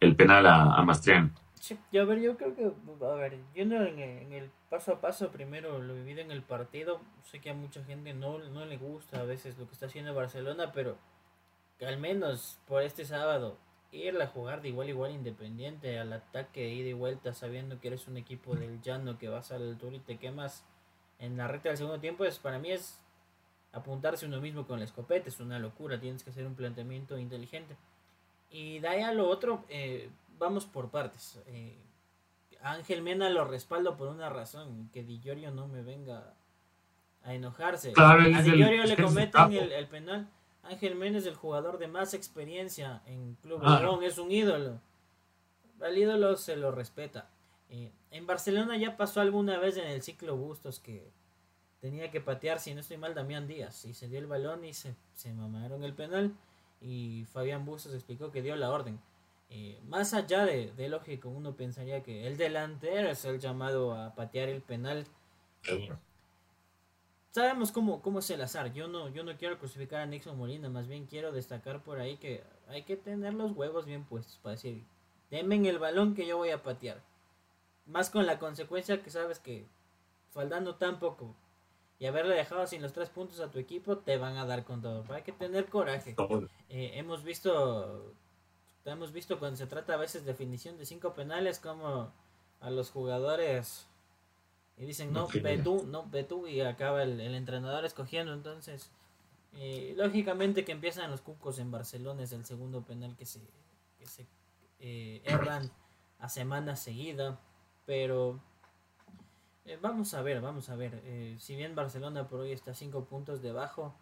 [0.00, 1.34] el penal a, a Mastrián?
[1.60, 2.72] Sí, a ver, yo creo que,
[3.04, 7.02] a ver, yendo en, en el paso a paso, primero lo vivido en el partido.
[7.30, 10.14] Sé que a mucha gente no, no le gusta a veces lo que está haciendo
[10.14, 10.96] Barcelona, pero
[11.86, 13.58] al menos por este sábado
[13.90, 17.88] ir a jugar de igual igual independiente al ataque de ida y vuelta sabiendo que
[17.88, 20.64] eres un equipo del llano que vas a la altura y te quemas
[21.18, 23.00] en la recta del segundo tiempo es para mí es
[23.72, 27.76] apuntarse uno mismo con la escopeta es una locura tienes que hacer un planteamiento inteligente.
[28.50, 31.38] Y de ahí a lo otro eh, vamos por partes.
[31.46, 31.76] Eh,
[32.62, 36.32] Ángel Mena lo respaldo por una razón que Di Giorgio no me venga
[37.24, 37.92] a enojarse.
[37.96, 40.28] A Di Giorgio le cometen el, el penal
[40.68, 43.98] Ángel Méndez, el jugador de más experiencia en Club ah.
[44.02, 44.80] es un ídolo.
[45.80, 47.30] Al ídolo se lo respeta.
[47.70, 51.10] Eh, en Barcelona ya pasó alguna vez en el ciclo Bustos que
[51.80, 53.84] tenía que patear, si no estoy mal, Damián Díaz.
[53.84, 56.34] Y se dio el balón y se, se mamaron el penal.
[56.80, 59.00] Y Fabián Bustos explicó que dio la orden.
[59.50, 64.14] Eh, más allá de, de, lógico, uno pensaría que el delantero es el llamado a
[64.14, 65.06] patear el penal
[67.30, 68.72] sabemos cómo, cómo es el azar.
[68.72, 72.16] Yo no, yo no quiero crucificar a Nixon Molina, más bien quiero destacar por ahí
[72.16, 74.84] que hay que tener los huevos bien puestos para decir,
[75.30, 77.02] denme el balón que yo voy a patear.
[77.86, 79.66] Más con la consecuencia que sabes que
[80.30, 81.34] faltando tan poco
[81.98, 84.82] y haberle dejado sin los tres puntos a tu equipo, te van a dar con
[84.82, 85.04] todo.
[85.12, 86.14] Hay que tener coraje.
[86.68, 88.14] Eh, hemos visto
[88.84, 92.12] hemos visto cuando se trata a veces de definición de cinco penales como
[92.60, 93.87] a los jugadores
[94.78, 98.32] y dicen, no, ve tú, no, ve tú, y acaba el, entrenador escogiendo.
[98.32, 98.90] Entonces,
[99.54, 103.40] eh, lógicamente que empiezan los cucos en Barcelona, es el segundo penal que se,
[103.98, 104.26] que se
[104.78, 105.70] eh, erran
[106.20, 107.40] a semana seguida.
[107.86, 108.40] Pero
[109.64, 111.02] eh, vamos a ver, vamos a ver.
[111.40, 113.96] si bien Barcelona por hoy está cinco puntos debajo,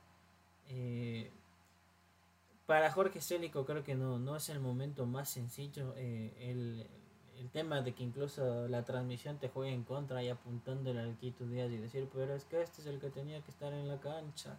[2.67, 5.95] para Jorge Célico creo que no, no es el momento más sencillo.
[5.97, 6.87] el,
[7.41, 11.47] el tema de que incluso la transmisión te juegue en contra y apuntándole al Quito
[11.47, 13.99] Díaz y decir, pero es que este es el que tenía que estar en la
[14.01, 14.59] cancha.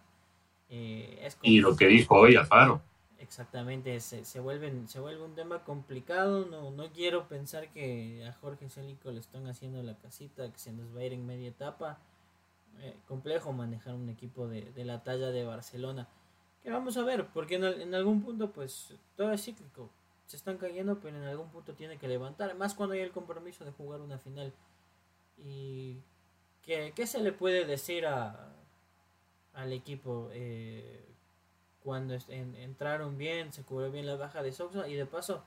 [0.70, 2.80] Eh, y lo que dijo hoy Alfaro.
[3.18, 6.46] Exactamente, se, se, vuelven, se vuelve un tema complicado.
[6.46, 10.72] No, no quiero pensar que a Jorge Célico le están haciendo la casita, que se
[10.72, 11.98] nos va a ir en media etapa.
[12.80, 16.06] Eh, complejo manejar un equipo de, de, la talla de Barcelona.
[16.62, 19.90] Que vamos a ver, porque en, en algún punto, pues todo es cíclico
[20.28, 22.54] se están cayendo, pero en algún punto tiene que levantar.
[22.54, 24.52] Más cuando hay el compromiso de jugar una final.
[25.38, 25.96] ¿Y
[26.62, 28.52] qué, se le puede decir a,
[29.54, 30.28] al equipo?
[30.32, 31.02] Eh,
[31.82, 35.42] cuando entraron bien, se cubrió bien la baja de Sousa y de paso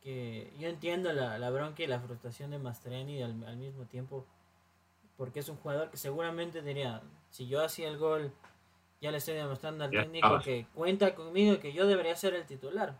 [0.00, 4.24] que yo entiendo la, la bronca y la frustración de Mastreni al, al mismo tiempo
[5.16, 8.30] porque es un jugador que seguramente diría si yo hacía el gol
[9.00, 12.46] ya le estoy demostrando al técnico que cuenta conmigo y que yo debería ser el
[12.46, 12.96] titular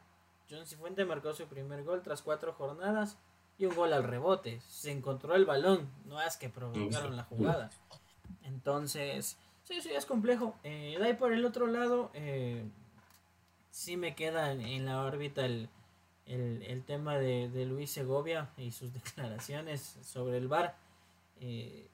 [0.50, 3.18] John Cifuente marcó su primer gol tras cuatro jornadas
[3.58, 4.60] y un gol al rebote.
[4.60, 7.70] Se encontró el balón, no es que provocaron la jugada.
[8.44, 10.56] Entonces, sí, sí, es complejo.
[10.62, 12.64] Eh, de ahí por el otro lado, eh,
[13.70, 15.68] sí me queda en, la órbita el,
[16.86, 20.76] tema de, Luis Segovia y sus declaraciones sobre el VAR.
[21.40, 21.88] Eh,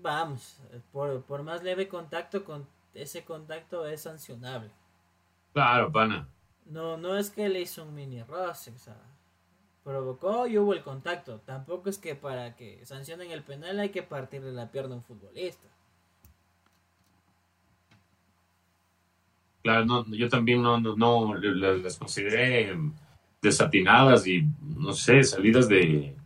[0.00, 0.58] vamos,
[0.90, 4.70] por, por más leve contacto, con ese contacto es sancionable.
[5.52, 6.26] Claro, pana.
[6.66, 8.96] No, no es que le hizo un mini roce, o sea,
[9.84, 11.40] provocó y hubo el contacto.
[11.40, 15.02] Tampoco es que para que sancionen el penal hay que partirle la pierna a un
[15.02, 15.68] futbolista.
[19.62, 22.76] Claro, no, yo también no, no, las consideré
[23.40, 24.44] desatinadas y,
[24.76, 26.16] no sé, salidas de,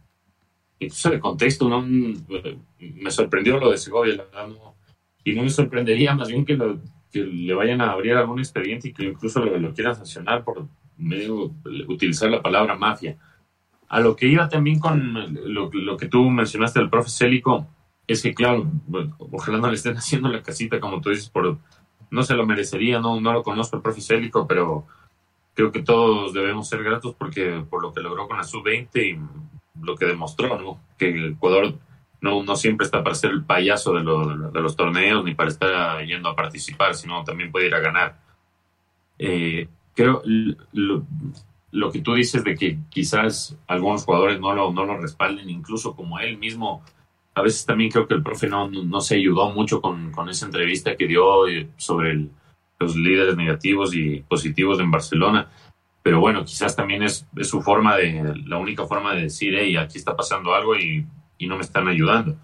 [0.79, 1.69] incluso de contexto.
[1.69, 4.49] No, me sorprendió lo de Segovia, la verdad,
[5.23, 6.79] y no me sorprendería más bien que lo,
[7.13, 11.53] que le vayan a abrir algún expediente y que incluso lo, quieran sancionar por medio
[11.89, 13.17] utilizar la palabra mafia.
[13.89, 17.67] A lo que iba también con lo, lo que tú mencionaste del profe Célico,
[18.07, 18.71] es que claro,
[19.19, 21.59] ojalá no le estén haciendo la casita como tú dices, por,
[22.11, 24.87] no se lo merecería, no, no lo conozco el profe Célico, pero
[25.55, 29.85] creo que todos debemos ser gratos porque por lo que logró con la sub-20 y
[29.85, 30.81] lo que demostró, ¿no?
[30.99, 31.79] Que el Ecuador
[32.21, 36.05] no, no siempre está para ser el payaso de, de, los torneos ni para estar
[36.05, 38.19] yendo a participar, sino también puede ir a ganar.
[39.19, 41.05] Eh, creo lo,
[41.71, 45.95] lo, que tú dices de que quizás algunos jugadores no lo, no lo respalden, incluso
[45.95, 46.83] como él mismo,
[47.35, 50.47] a veces también creo que el profe no, no se ayudó mucho con, con esa
[50.47, 52.29] entrevista que dio eh, sobre
[52.79, 55.49] los líderes negativos y positivos en Barcelona.
[56.03, 59.77] Pero bueno, quizás también es, es su forma de, la única forma de decir, hey,
[59.77, 61.05] aquí está pasando algo y
[61.39, 62.37] y no me están ayudando.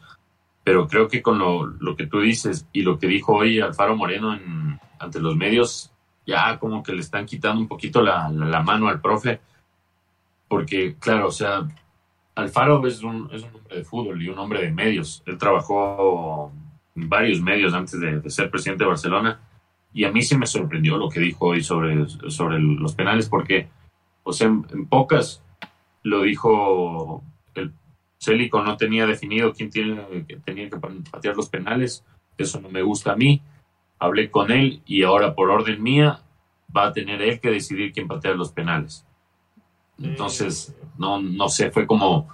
[0.65, 3.97] Pero creo que con lo, lo que tú dices y lo que dijo hoy Alfaro
[3.97, 5.93] Moreno en, ante los medios,
[6.27, 9.41] ya como que le están quitando un poquito la, la, mano al profe,
[10.49, 11.69] porque claro, o sea,
[12.35, 15.23] Alfaro es un, es un hombre de fútbol y un hombre de medios.
[15.27, 16.53] Él trabajó
[16.95, 19.41] en varios medios antes de, de, ser presidente de Barcelona
[19.93, 23.69] y a mí sí me sorprendió lo que dijo hoy sobre, sobre los penales, porque
[24.23, 25.43] O sea, en, pocas
[26.03, 27.23] lo dijo
[28.23, 32.05] el Célico, no tenía definido quién tiene, que tenía que patear los penales.
[32.39, 33.43] Eso no me gusta a mí.
[33.99, 36.21] Hablé con él y ahora por orden mía
[36.75, 39.05] va a tener él que decidir quién patea los penales.
[39.99, 42.29] Entonces, no, no sé, fue como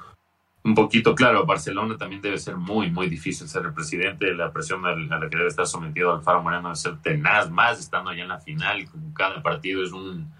[0.64, 1.45] un poquito claro.
[1.45, 4.34] Barcelona también debe ser muy, muy difícil ser el presidente.
[4.34, 8.11] La presión a la que debe estar sometido Alfaro Moreno debe ser tenaz, más estando
[8.11, 8.84] allá en la final.
[9.14, 10.30] Cada partido es un,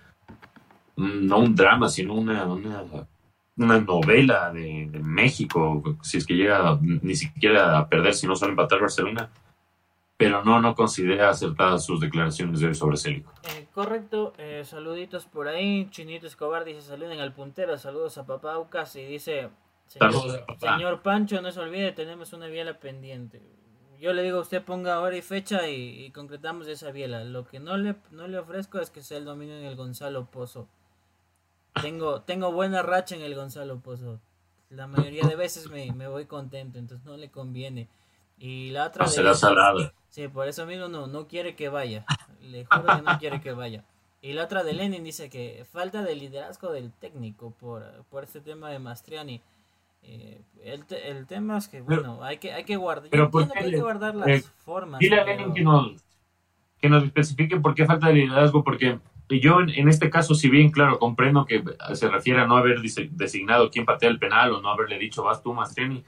[0.97, 2.83] no un drama, sino una, una,
[3.59, 5.99] una novela de, México.
[6.03, 9.31] Si es que llega ni siquiera a perder, si no solo empatar Barcelona
[10.19, 13.33] pero no, no considera acertadas sus declaraciones de hoy sobre Célico.
[13.45, 15.89] Eh, correcto, eh, saluditos por ahí.
[15.91, 19.49] Chinito Escobar dice saluden al puntero, saludos a papá Aucas y dice,
[19.87, 23.41] señor, Pancho, no se olvide, tenemos una biela pendiente.
[24.01, 27.23] Yo le digo, usted ponga hora y fecha y, concretamos esa biela.
[27.23, 30.27] Lo que no le, no le ofrezco es que sea el dominio en el Gonzalo
[30.27, 30.69] Pozo.
[31.83, 34.21] Tengo, tengo buena racha en el Gonzalo Pozo.
[34.71, 37.89] La mayoría de veces me, me voy contento, entonces no le conviene.
[38.39, 39.07] Y la otra...
[39.07, 39.93] será salado.
[40.09, 42.05] Sí, por eso mismo no, no quiere que vaya.
[42.41, 43.85] Le juro que no quiere que vaya.
[44.21, 48.41] Y la otra de Lenin dice que falta de liderazgo del técnico por, por este
[48.41, 49.41] tema de Mastriani.
[50.03, 53.81] Eh, el, el, tema es que, bueno, hay que, hay que guardar, pero hay que
[53.81, 55.01] guardar las eh, formas.
[55.01, 55.93] Dile a Lenin que nos,
[56.81, 58.99] que nos especifique por qué falta de liderazgo, porque
[59.29, 61.63] yo en, en, este caso, si bien, claro, comprendo que
[61.95, 65.43] se refiere a no haber designado quién patea el penal o no haberle dicho vas
[65.43, 66.05] tú, Mastriani,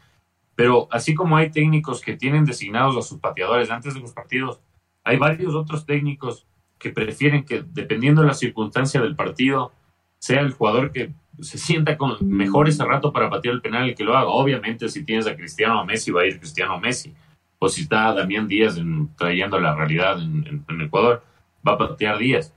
[0.54, 4.60] pero así como hay técnicos que tienen designados a sus pateadores antes de los partidos,
[5.04, 6.46] hay varios otros técnicos
[6.78, 9.72] que prefieren que, dependiendo de la circunstancia del partido,
[10.18, 13.94] sea el jugador que se sienta con mejor ese rato para patear el penal el
[13.94, 14.28] que lo haga.
[14.28, 17.14] Obviamente, si tienes a Cristiano Messi, va a ir Cristiano Messi.
[17.58, 18.78] O si está Damián Díaz
[19.16, 21.22] trayendo la realidad en, en, Ecuador,
[21.66, 22.54] va a patear Díaz.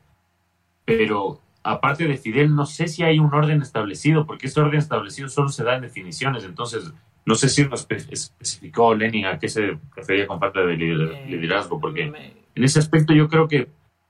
[0.86, 5.30] Pero aparte de Fidel, no sé si hay un orden establecido, porque ese orden establecido
[5.30, 6.44] solo se da en definiciones.
[6.44, 6.92] Entonces,
[7.26, 12.12] no sé si nos especificó Lenin a qué se refería con falta de liderazgo, porque
[12.56, 13.70] en ese aspecto yo creo que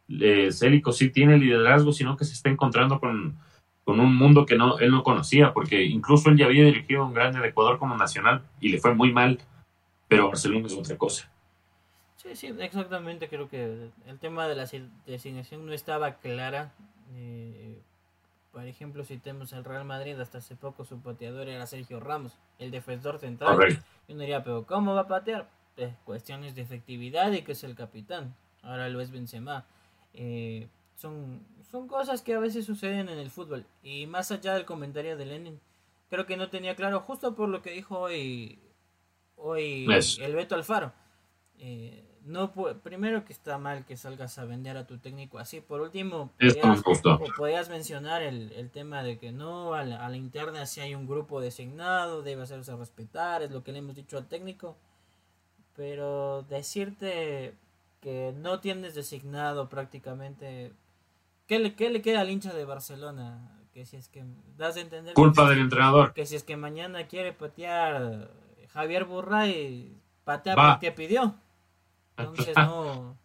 [0.10, 3.38] eh, Célico sí tiene liderazgo, sino que se está encontrando con,
[3.86, 7.40] un mundo que no, él no conocía, porque incluso él ya había dirigido un grande
[7.40, 9.40] de Ecuador como nacional y le fue muy mal,
[10.08, 11.30] pero Barcelona es otra cosa.
[12.24, 13.28] Sí, sí, exactamente.
[13.28, 14.68] Creo que el tema de la
[15.06, 16.74] designación no estaba clara.
[17.14, 17.82] Eh,
[18.52, 22.38] por ejemplo, si tenemos el Real Madrid, hasta hace poco su pateador era Sergio Ramos,
[22.60, 23.58] el defensor central.
[24.08, 25.50] Yo no diría, pero ¿cómo va a patear?
[25.76, 28.36] Pues, cuestiones de efectividad y que es el capitán.
[28.62, 29.66] Ahora lo es Benzema.
[30.14, 33.66] Eh, son, son cosas que a veces suceden en el fútbol.
[33.82, 35.60] Y más allá del comentario de Lenin,
[36.10, 38.60] creo que no tenía claro, justo por lo que dijo hoy,
[39.36, 39.88] hoy
[40.22, 40.94] el Beto Alfaro.
[41.58, 45.62] Eh, no primero que está mal que salgas a vender a tu técnico así.
[45.62, 46.32] Por último,
[47.38, 52.22] podías, mencionar el, tema de que no, a la, interna si hay un grupo designado,
[52.22, 54.78] debe hacerse respetar, es lo que le hemos dicho al técnico.
[55.76, 57.56] Pero decirte
[58.00, 60.72] que no tienes designado prácticamente,
[61.48, 63.60] ¿qué le, qué le queda al hincha de Barcelona?
[63.74, 64.24] Que si es que
[64.56, 65.14] das a entender...
[65.14, 66.14] Culpa del entrenador.
[66.14, 68.30] Que si es que mañana quiere patear
[68.72, 71.36] Javier Burray, patea porque pidió.
[72.18, 73.18] Entonces no,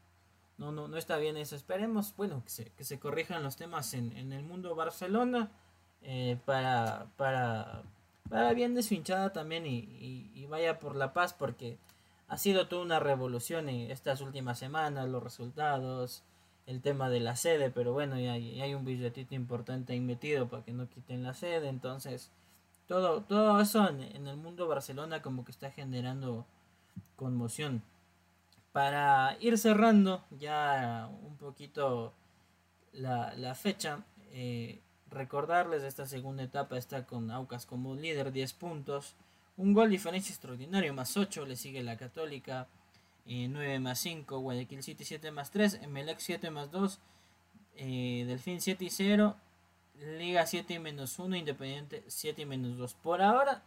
[0.59, 1.57] no, no, no está bien eso.
[1.57, 5.51] Esperemos, bueno, que se, que se corrijan los temas en, en el mundo Barcelona
[6.03, 7.83] eh, para, para,
[8.29, 11.79] para bien de su hinchada también y, y, vaya por la paz porque
[12.29, 16.23] ha sido toda una revolución en estas últimas semanas, los resultados,
[16.67, 20.65] el tema de la sede, pero bueno, ya, hay un billetito importante ahí metido para
[20.65, 22.31] que no quiten la sede, entonces
[22.87, 26.47] todo, todo eso en, en el mundo Barcelona como que está generando
[27.17, 27.83] conmoción
[28.73, 32.13] para ir cerrando ya un poquito
[32.93, 39.15] la, fecha, eh, recordarles esta segunda etapa está con Aucas como líder 10 puntos,
[39.57, 42.69] un gol diferencia extraordinario más 8, le sigue la Católica
[43.27, 46.99] 9 eh, más 5, Guayaquil City 7 más 3, Emelec 7 más 2,
[47.77, 49.37] eh, Delfín 7 y 0,
[50.19, 52.95] Liga 7 y menos 1, Independiente 7 y menos 2.
[52.95, 53.63] Por ahora,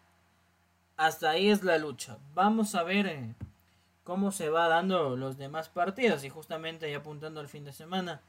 [0.98, 2.18] hasta ahí es la lucha.
[2.34, 3.36] Vamos a ver
[4.04, 8.22] cómo se va dando los demás partidos y justamente ya apuntando al fin de semana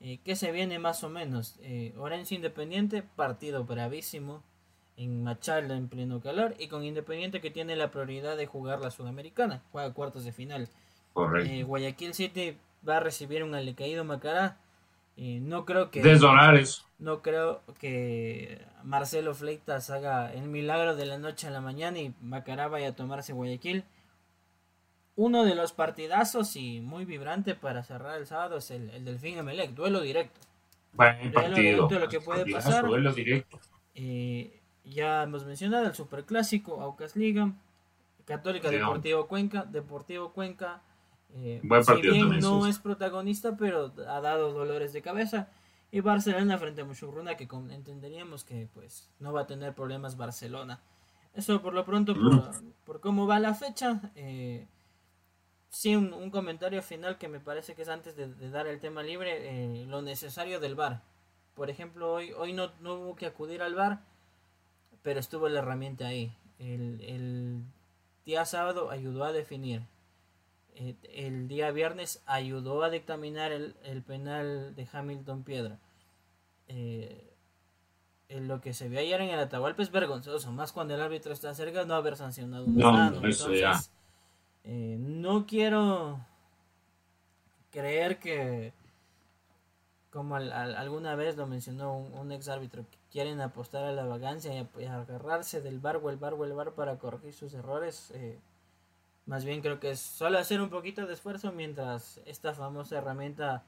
[0.00, 4.42] eh, que se viene más o menos eh, Orense Independiente partido bravísimo
[4.96, 8.90] en Machala en pleno calor y con Independiente que tiene la prioridad de jugar la
[8.90, 10.68] Sudamericana juega cuartos de final.
[11.44, 12.56] Eh, Guayaquil City
[12.88, 14.56] va a recibir un alecaído Macará
[15.22, 16.00] eh, no creo que
[16.98, 22.14] no creo que Marcelo Fleitas haga el milagro de la noche a la mañana y
[22.22, 23.84] Macará vaya a tomarse Guayaquil
[25.20, 29.36] uno de los partidazos y muy vibrante para cerrar el sábado es el, el Delfín
[29.36, 30.40] Emelec, duelo directo.
[30.94, 31.90] Buen partido.
[31.90, 32.86] Lo que puede pasar.
[33.94, 37.52] Eh, ya hemos mencionado el Superclásico, Aucas Liga,
[38.24, 40.80] Católica Deportivo Cuenca, Deportivo Cuenca.
[41.34, 45.48] Eh, Buen partido si bien no es protagonista, pero ha dado dolores de cabeza.
[45.92, 50.80] Y Barcelona frente a Mushurruna, que entenderíamos que pues no va a tener problemas Barcelona.
[51.34, 52.14] Eso por lo pronto,
[52.86, 54.00] por, cómo va la fecha.
[54.14, 54.66] Eh,
[55.70, 59.30] sí, un, comentario final que me parece que es antes de, dar el tema libre,
[59.82, 61.02] eh, lo necesario del VAR.
[61.54, 64.00] Por ejemplo, hoy, hoy no, no, hubo que acudir al VAR,
[65.02, 66.36] pero estuvo la herramienta ahí.
[66.58, 67.64] El, el
[68.26, 69.82] día sábado ayudó a definir.
[70.74, 70.96] El, eh,
[71.26, 75.78] el día viernes ayudó a dictaminar el, el penal de Hamilton Piedra.
[76.68, 77.30] Eh,
[78.38, 81.52] lo que se ve ayer en el Atahualpa es vergonzoso, más cuando el árbitro está
[81.52, 83.80] cerca no haber sancionado un no, eso ya.
[84.64, 86.20] Eh, no quiero
[87.70, 88.72] creer que,
[90.10, 94.84] como alguna vez lo mencionó un, ex árbitro, que quieren apostar a la vagancia y,
[94.84, 98.10] agarrarse del bar o el bar el bar para corregir sus errores.
[98.14, 98.38] Eh,
[99.26, 103.64] más bien creo que es solo hacer un poquito de esfuerzo mientras esta famosa herramienta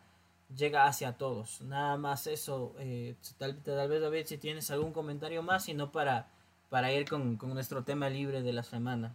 [0.56, 1.60] llega hacia todos.
[1.62, 2.74] Nada más eso.
[2.78, 6.28] Eh, tal, tal, vez, David, si tienes algún comentario más, sino para,
[6.68, 9.14] para ir con, nuestro tema libre de la semana.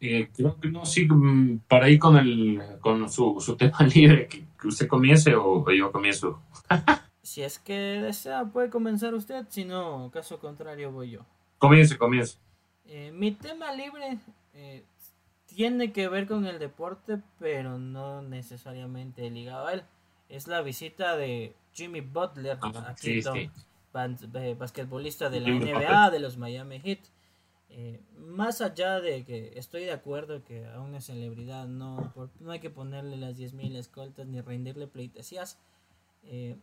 [0.00, 4.28] Eh, creo que no, sí, mm, para ir con, el, con su, su tema libre,
[4.28, 6.40] que, usted comience o, yo comienzo.
[7.22, 11.26] si es que desea, puede comenzar usted, si no, caso contrario, voy yo.
[11.58, 12.38] Comience, comience.
[12.86, 14.18] Eh, mi tema libre
[15.46, 19.82] tiene que ver con el deporte, pero no necesariamente ligado a él.
[20.28, 22.94] Es la visita de Jimmy Butler a
[24.58, 27.00] basquetbolista de la NBA, de los Miami Heat.
[27.80, 32.58] Eh, más allá de que estoy de acuerdo que a una celebridad no, no hay
[32.58, 35.58] que ponerle las 10.000 escoltas ni rendirle pleitesías,
[36.24, 36.58] eh,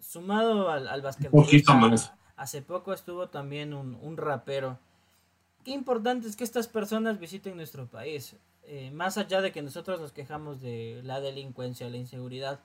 [0.00, 1.80] sumado al, al basquetbolista,
[2.36, 4.78] hace poco estuvo también un, un rapero
[5.64, 8.36] qué importante es que estas personas visiten nuestro país.
[8.64, 12.60] Eh, más allá de que nosotros nos quejamos de la delincuencia, la inseguridad.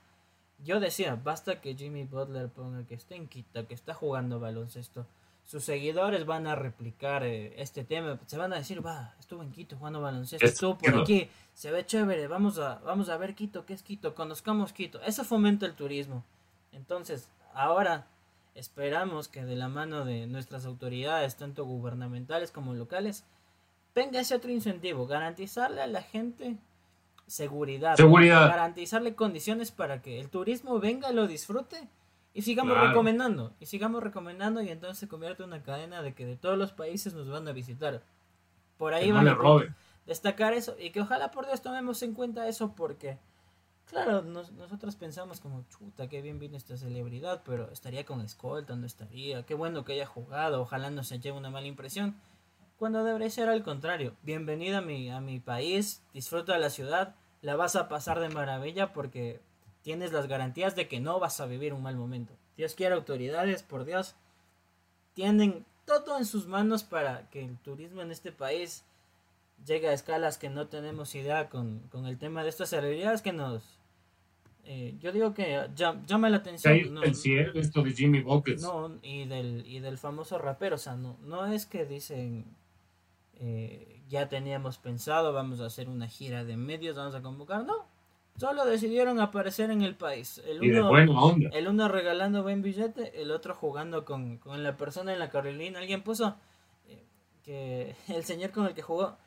[0.64, 5.08] Yo decía, basta que Jimmy Butler ponga que está en Quito, que está jugando baloncesto.
[5.50, 8.20] Sus seguidores van a replicar eh, este tema.
[8.28, 11.86] Se van a decir, va, estuvo en Quito jugando baloncesto, estuvo por aquí, se ve
[11.86, 14.14] chévere, vamos a, vamos a ver Quito, ¿qué es Quito?
[14.14, 15.02] Conozcamos Quito.
[15.02, 16.24] Eso fomenta el turismo.
[16.72, 18.06] Entonces, ahora
[18.60, 23.24] Esperamos que de la mano de nuestras autoridades, tanto gubernamentales como locales,
[23.96, 26.58] venga ese otro incentivo, garantizarle a la gente
[27.26, 31.88] seguridad, garantizarle condiciones para que el turismo venga, lo disfrute
[32.40, 36.26] y sigamos recomendando, y sigamos recomendando y entonces se convierte en una cadena de que
[36.26, 38.02] de todos los países nos van a visitar.
[38.78, 39.38] Por ahí van a
[40.06, 43.18] destacar eso y que ojalá por Dios tomemos en cuenta eso porque
[43.88, 48.86] Claro, nosotros pensamos como, chuta, qué bien vino esta celebridad, pero estaría con escolta, no
[48.86, 52.16] estaría, qué bueno que haya jugado, ojalá no se lleve una mala impresión.
[52.78, 57.16] Cuando debería ser al contrario, bienvenida a mi, a mi país, disfruta de la ciudad,
[57.42, 59.42] la vas a pasar de maravilla porque
[59.82, 62.34] tienes las garantías de que no vas a vivir un mal momento.
[62.58, 64.16] Dios quiere autoridades, por Dios,
[65.14, 68.84] tienen todo en sus manos para que el turismo en este país
[69.66, 73.34] llegue a escalas que no tenemos idea con, con el tema de estas celebridades que
[73.34, 73.80] nos
[74.72, 75.68] eh, yo digo que
[76.06, 76.94] llama la atención.
[76.94, 77.14] No, el
[77.56, 78.62] esto de Jimmy Buckets.
[78.62, 80.76] No, y del, y del famoso rapero.
[80.76, 82.46] O sea, no, no es que dicen,
[83.40, 87.66] eh, ya teníamos pensado, vamos a hacer una gira de medios, vamos a convocar.
[87.66, 87.88] No,
[88.40, 90.42] solo decidieron aparecer en el país.
[90.48, 95.20] El uno, El uno regalando buen billete, el otro jugando con, con la persona en
[95.20, 95.80] la Carolina.
[95.80, 96.38] Alguien puso
[96.88, 97.04] eh,
[97.44, 99.18] que el señor con el que jugó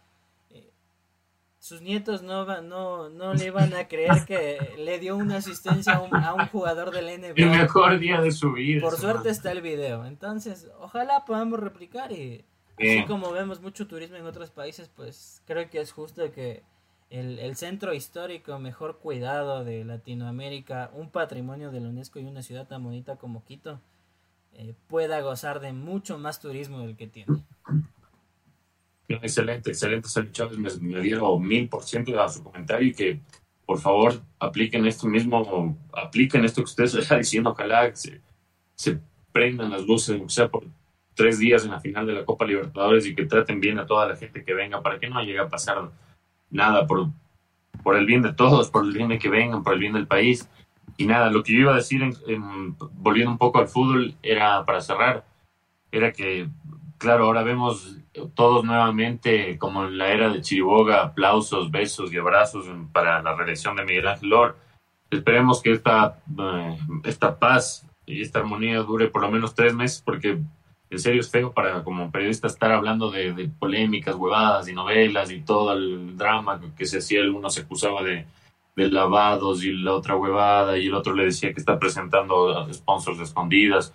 [1.63, 6.35] sus nietos no, no, no le iban a creer que le dio una asistencia a
[6.35, 7.35] un, jugador del NBA.
[7.37, 8.81] El mejor día de su vida.
[8.81, 10.05] Por suerte está el video.
[10.05, 12.45] Entonces, ojalá podamos replicar y
[12.77, 16.65] así como vemos mucho turismo en otros países, pues creo que es justo que
[17.13, 22.43] el, el centro histórico mejor cuidado de Latinoamérica, un patrimonio de la UNESCO y una
[22.43, 23.81] ciudad tan bonita como Quito,
[24.55, 27.45] eh, pueda gozar de mucho más turismo del que tiene.
[29.09, 30.81] Excelente, excelente, Sergio Chávez.
[30.81, 33.21] Me, dieron mil por ciento a su comentario y que
[33.67, 37.51] por favor apliquen esto mismo, apliquen esto que ustedes están diciendo.
[37.51, 38.23] Ojalá se,
[38.75, 38.99] se
[39.33, 40.65] prendan las luces, o sea por
[41.15, 44.09] tres días en la final de la Copa Libertadores y que traten bien a toda
[44.09, 45.91] la gente que venga para que no llegue a pasar
[46.53, 47.09] nada por,
[47.83, 50.07] por el bien de todos, por el bien de que vengan, por el bien del
[50.07, 50.49] país.
[50.97, 52.03] Y nada, lo que yo iba a decir,
[52.93, 55.25] volviendo un poco al fútbol, era para cerrar,
[55.91, 56.49] era que,
[56.99, 57.97] claro, ahora vemos
[58.35, 63.77] todos nuevamente, como en la era de Chiriboga, aplausos, besos y abrazos para la reelección
[63.77, 64.57] de Miguel Ángel Lor.
[65.11, 70.03] esperemos que esta, eh, esta paz y esta armonía dure por lo menos tres meses,
[70.03, 70.39] porque
[70.93, 75.41] en serio es feo para como periodista estar hablando de, polémicas, huevadas y novelas y
[75.41, 78.27] todo el drama que se hacía, uno se acusaba de,
[78.77, 83.21] de lavados y la otra huevada y el otro le decía que está presentando sponsors
[83.21, 83.95] escondidas.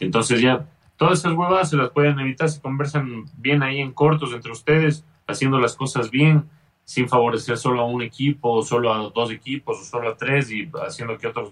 [0.00, 0.66] Entonces ya
[0.96, 5.04] todas esas huevadas se las pueden evitar si conversan bien ahí en cortos entre ustedes,
[5.28, 6.50] haciendo las cosas bien,
[6.84, 10.68] sin favorecer solo a un equipo, solo a dos equipos, o solo a tres, y
[10.84, 11.50] haciendo que otros,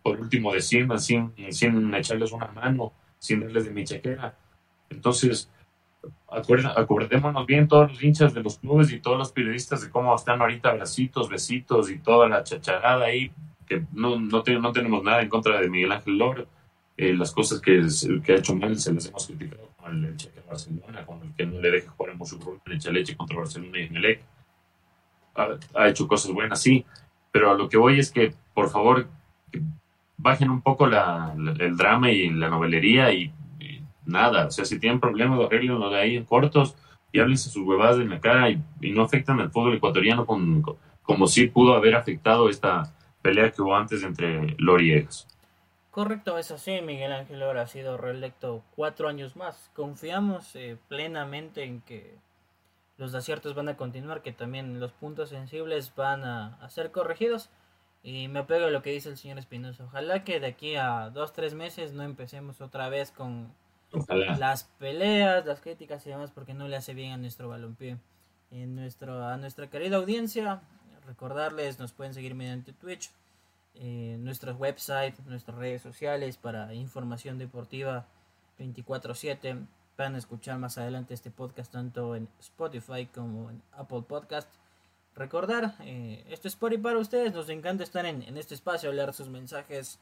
[0.00, 4.34] por último, decidan sin, sin echarles una mano, sin darles de mi chequera.
[4.88, 5.48] Entonces,
[6.28, 10.40] acordémonos bien todos los hinchas de los clubes y todos los periodistas de cómo están
[10.40, 13.30] ahorita abracitos, besitos y toda la chacharada ahí,
[13.66, 16.46] que no, no, tenemos nada en contra de Miguel Ángel Loro.
[16.96, 17.80] Eh, las cosas que,
[18.24, 21.46] que, ha hecho mal se las hemos criticado con el Cheque Barcelona, con el que
[21.46, 24.22] no le deje jugar mucho en el Leche contra Barcelona y Melec.
[25.34, 26.84] Ha, ha, hecho cosas buenas, sí,
[27.32, 29.08] pero a lo que voy es que, por favor,
[30.20, 33.32] bajen un poco la, el drama y la novelería y
[34.04, 34.46] nada.
[34.46, 36.76] O sea, si tienen problemas, lo de ahí en cortos
[37.12, 38.62] y háblense sus huevadas en la cara y,
[38.92, 40.62] no afectan al fútbol ecuatoriano con,
[41.02, 42.92] como si pudo haber afectado esta
[43.22, 45.08] pelea que hubo antes entre Lori y
[45.90, 46.80] Correcto, es así.
[46.82, 49.70] Miguel Ángel ahora ha sido reelecto cuatro años más.
[49.74, 52.14] Confiamos eh, plenamente en que
[52.96, 57.50] los aciertos van a continuar, que también los puntos sensibles van a ser corregidos.
[58.02, 59.84] Y me apego a lo que dice el señor Espinosa.
[59.84, 63.52] Ojalá que de aquí a dos, tres meses no empecemos otra vez con
[64.38, 67.98] las peleas, las críticas y demás, porque no le hace bien a nuestro balompié.
[68.50, 70.62] En nuestro, a nuestra querida audiencia,
[71.06, 73.10] recordarles, nos pueden seguir mediante Twitch,
[73.74, 78.06] eh, nuestro website, nuestras redes sociales para información deportiva
[78.58, 79.66] 24/7.
[79.96, 84.48] Van a escuchar más adelante este podcast tanto en Spotify como en Apple Podcast.
[85.16, 88.92] Recordar, eh, esto es por y para ustedes, nos encanta estar en, en este espacio,
[88.92, 89.98] leer sus mensajes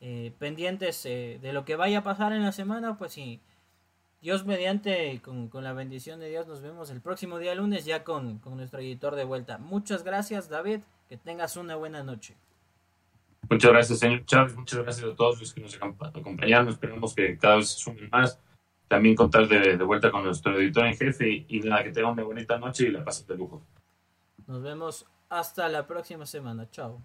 [0.00, 3.40] eh, pendientes eh, de lo que vaya a pasar en la semana, pues si
[4.22, 8.40] Dios mediante, con, la bendición de Dios, nos vemos el próximo día lunes ya con,
[8.44, 9.58] nuestro editor de vuelta.
[9.58, 12.36] Muchas gracias David, que tengas una buena noche.
[13.50, 17.56] Muchas gracias señor Chávez, muchas gracias a todos los que nos acompañaron, esperamos que cada
[17.56, 18.38] vez se sumen más.
[18.86, 22.22] También contar de, de vuelta con nuestro editor en jefe y, nada, que tengan una
[22.22, 23.62] bonita noche y la pasen de lujo.
[24.48, 26.68] Nos vemos hasta la próxima semana.
[26.70, 27.02] Chao.